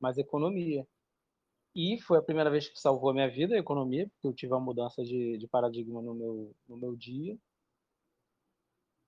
[0.00, 0.86] mas economia.
[1.74, 4.52] E foi a primeira vez que salvou a minha vida, a economia, porque eu tive
[4.52, 7.36] uma mudança de, de paradigma no meu, no meu dia.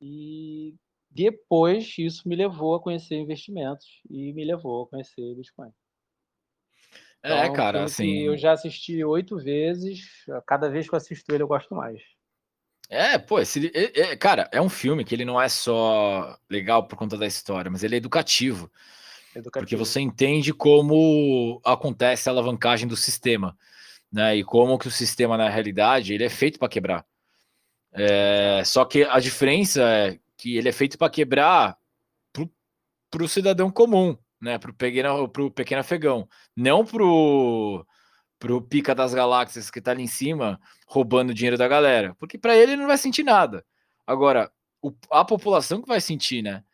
[0.00, 0.74] E
[1.10, 5.70] depois isso me levou a conhecer investimentos e me levou a conhecer Bitcoin.
[7.22, 8.18] É, então, cara, assim.
[8.20, 12.02] Eu já assisti oito vezes, cada vez que eu assisto ele eu gosto mais.
[12.88, 16.86] É, pô, esse, é, é, cara, é um filme que ele não é só legal
[16.86, 18.70] por conta da história, mas ele é educativo.
[19.34, 19.64] Educativo.
[19.64, 23.56] Porque você entende como acontece a alavancagem do sistema,
[24.10, 24.36] né?
[24.36, 27.06] E como que o sistema, na realidade, ele é feito para quebrar.
[27.92, 31.76] É, só que a diferença é que ele é feito para quebrar
[33.10, 34.58] para o cidadão comum, né?
[34.58, 37.86] Para o pequeno, pro pequeno afegão, não pro
[38.38, 42.36] pro pica das galáxias que tá ali em cima roubando o dinheiro da galera, porque
[42.36, 43.64] para ele não vai sentir nada.
[44.04, 44.50] Agora,
[44.82, 46.64] o, a população que vai sentir, né?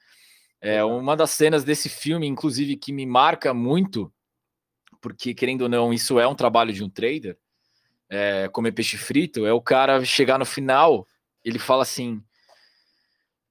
[0.61, 4.13] É uma das cenas desse filme, inclusive, que me marca muito,
[5.01, 7.39] porque querendo ou não, isso é um trabalho de um trader.
[8.11, 11.07] É, comer peixe frito é o cara chegar no final,
[11.45, 12.23] ele fala assim.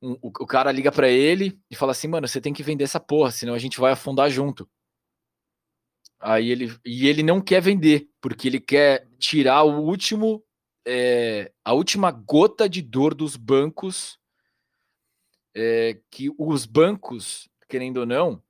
[0.01, 2.83] Um, o, o, cara liga para ele e fala assim, mano, você tem que vender
[2.83, 4.69] essa porra, senão a gente vai afundar junto.
[6.19, 10.43] Aí ele e ele não quer vender porque ele quer tirar o último,
[10.85, 14.19] é, a última gota de dor dos bancos
[15.57, 18.41] é, que os bancos, querendo ou não,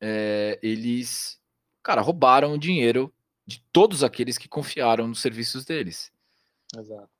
[0.00, 1.38] é, eles,
[1.82, 3.12] cara, roubaram o dinheiro
[3.46, 6.10] de todos aqueles que confiaram nos serviços deles.
[6.74, 7.10] Exato.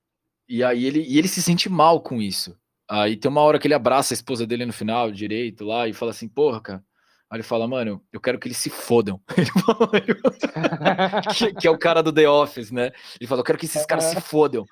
[0.49, 2.59] E aí ele, e ele se sente mal com isso.
[2.89, 5.93] Aí tem uma hora que ele abraça a esposa dele no final, direito, lá, e
[5.93, 6.85] fala assim, porra, cara.
[7.29, 9.21] Aí ele fala, mano, eu quero que eles se fodam.
[11.37, 12.91] que, que, é o cara do The Office, né?
[13.21, 14.65] Ele fala, eu quero que esses caras se fodam.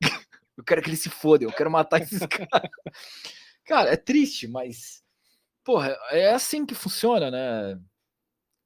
[0.54, 2.70] Eu quero que eles se fodam, eu quero matar esses caras.
[3.64, 5.02] Cara, é triste, mas.
[5.64, 7.80] Porra, é assim que funciona, né?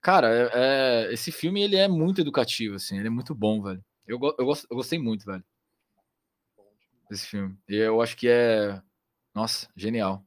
[0.00, 3.84] Cara, é, é, esse filme ele é muito educativo, assim, ele é muito bom, velho.
[4.06, 5.44] Eu, eu, eu gostei muito, velho.
[7.10, 7.56] Desse filme.
[7.68, 8.80] E eu acho que é.
[9.34, 10.24] Nossa, genial.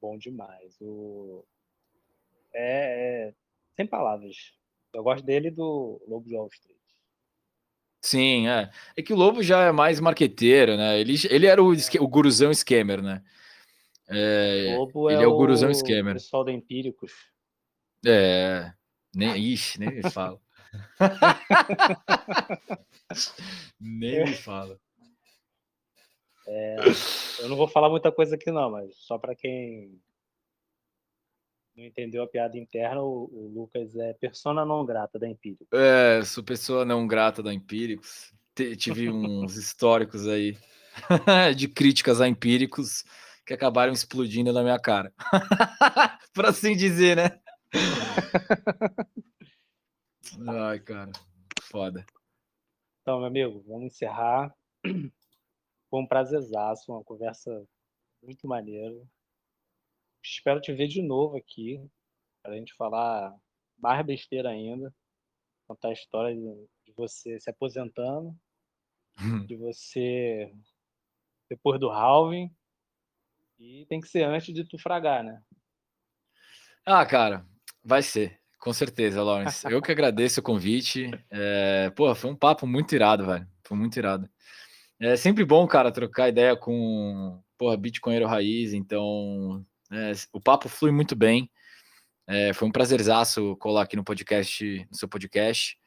[0.00, 0.76] Bom demais.
[0.80, 1.44] O...
[2.54, 3.34] É, é...
[3.74, 4.54] Sem palavras.
[4.92, 6.75] Eu gosto dele do Lobo de Wall Street.
[8.00, 8.70] Sim, é.
[8.96, 11.00] É que o Lobo já é mais marqueteiro, né?
[11.00, 13.22] Ele, ele era o, o guruzão scammer, né?
[14.08, 16.14] É, o Lobo ele é, é o guruzão scammer.
[16.14, 17.12] pessoal da Empíricos.
[18.04, 18.72] É.
[19.14, 20.38] Nem, ixi, nem me fala.
[23.80, 24.78] nem me fala.
[26.46, 26.76] É,
[27.40, 30.00] eu não vou falar muita coisa aqui não, mas só para quem
[31.76, 35.68] não entendeu a piada interna, o, o, Lucas é persona não grata da Empíricos.
[35.72, 38.32] É, sou pessoa não grata da Empíricos.
[38.78, 40.56] Tive uns históricos aí
[41.54, 43.04] de críticas a Empíricos
[43.44, 45.12] que acabaram explodindo na minha cara.
[46.32, 47.40] Por assim dizer, né?
[50.48, 51.12] Ai, cara,
[51.62, 52.04] foda.
[53.02, 54.52] Então, meu amigo, vamos encerrar.
[55.90, 57.64] Foi um prazerzaço, uma conversa
[58.22, 58.96] muito maneira
[60.30, 61.80] espero te ver de novo aqui,
[62.42, 63.34] para a gente falar
[63.78, 64.92] mais besteira ainda,
[65.66, 68.34] contar a história de, de você se aposentando,
[69.46, 70.52] de você
[71.48, 72.50] depois do halving,
[73.58, 75.42] e tem que ser antes de tu fragar, né?
[76.84, 77.46] Ah, cara,
[77.82, 78.38] vai ser.
[78.58, 79.66] Com certeza, Lawrence.
[79.70, 81.10] Eu que agradeço o convite.
[81.30, 83.46] É, pô, foi um papo muito irado, velho.
[83.64, 84.28] Foi muito irado.
[85.00, 88.72] É sempre bom, cara, trocar ideia com, porra, Bitcoinheiro raiz.
[88.72, 91.50] Então, é, o papo flui muito bem.
[92.26, 95.78] É, foi um prazerzaço colar aqui no podcast, no seu podcast.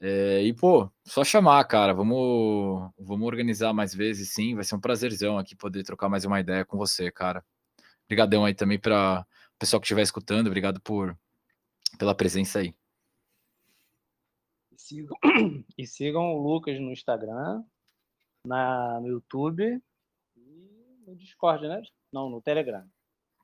[0.00, 1.94] É, e, pô, só chamar, cara.
[1.94, 4.54] Vamos, vamos organizar mais vezes, sim.
[4.54, 7.44] Vai ser um prazerzão aqui poder trocar mais uma ideia com você, cara.
[8.04, 10.48] Obrigadão aí também para o pessoal que estiver escutando.
[10.48, 11.16] Obrigado por
[11.98, 12.74] pela presença aí.
[15.78, 17.64] E sigam, o Lucas no Instagram,
[18.44, 19.80] na, no YouTube
[20.36, 21.80] e no Discord, né?
[22.12, 22.86] Não, no Telegram.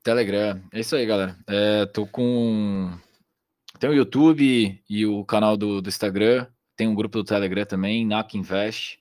[0.03, 0.61] Telegram.
[0.71, 1.37] É isso aí, galera.
[1.47, 2.91] É, tô com.
[3.79, 6.47] Tem o YouTube e o canal do, do Instagram.
[6.75, 8.99] Tem um grupo do Telegram também, NAC Invest,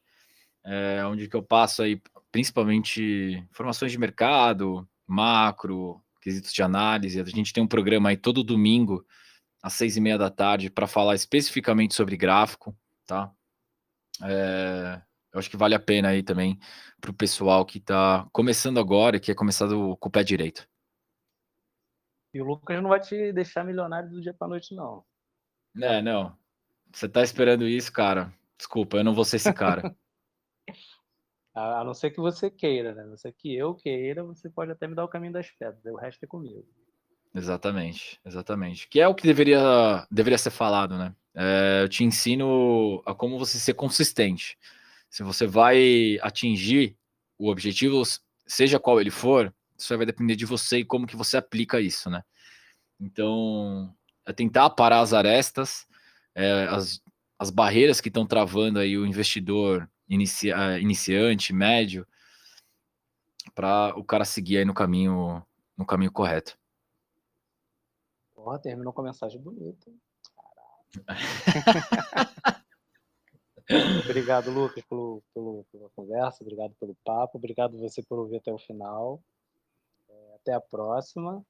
[0.65, 2.01] é, onde que eu passo aí
[2.33, 7.21] principalmente informações de mercado, macro, quesitos de análise.
[7.21, 9.05] A gente tem um programa aí todo domingo
[9.63, 12.77] às seis e meia da tarde para falar especificamente sobre gráfico,
[13.07, 13.31] tá?
[14.23, 15.01] É,
[15.33, 16.59] eu acho que vale a pena aí também
[17.01, 20.69] para o pessoal que está começando agora e que é começado com o pé direito.
[22.33, 25.05] E o Lucas não vai te deixar milionário do dia para noite, não.
[25.81, 26.37] É, não.
[26.93, 28.33] Você tá esperando isso, cara?
[28.57, 29.95] Desculpa, eu não vou ser esse cara.
[31.55, 33.03] a não ser que você queira, né?
[33.03, 35.85] A não ser que eu queira, você pode até me dar o caminho das pedras.
[35.85, 36.67] O resto é comigo.
[37.35, 38.89] Exatamente, exatamente.
[38.89, 41.15] Que é o que deveria, deveria ser falado, né?
[41.35, 44.59] É, eu te ensino a como você ser consistente.
[45.09, 46.97] Se você vai atingir
[47.39, 48.03] o objetivo,
[48.47, 52.11] seja qual ele for, isso vai depender de você e como que você aplica isso,
[52.11, 52.25] né?
[53.01, 53.95] Então,
[54.27, 55.87] é tentar parar as arestas,
[56.35, 57.01] é, as,
[57.39, 62.05] as barreiras que estão travando aí o investidor inicia, iniciante, médio,
[63.55, 65.47] para o cara seguir aí no caminho,
[65.77, 66.59] no caminho correto.
[68.35, 69.93] Porra, terminou com a mensagem bonita.
[74.05, 78.59] obrigado, Lucas, pelo, pelo, pela conversa, obrigado pelo papo, obrigado você por ouvir até o
[78.59, 79.23] final.
[80.49, 81.45] Até a próxima.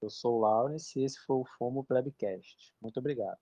[0.00, 2.72] Eu sou o Laurence e esse foi o FOMO Plebcast.
[2.80, 3.36] Muito obrigado.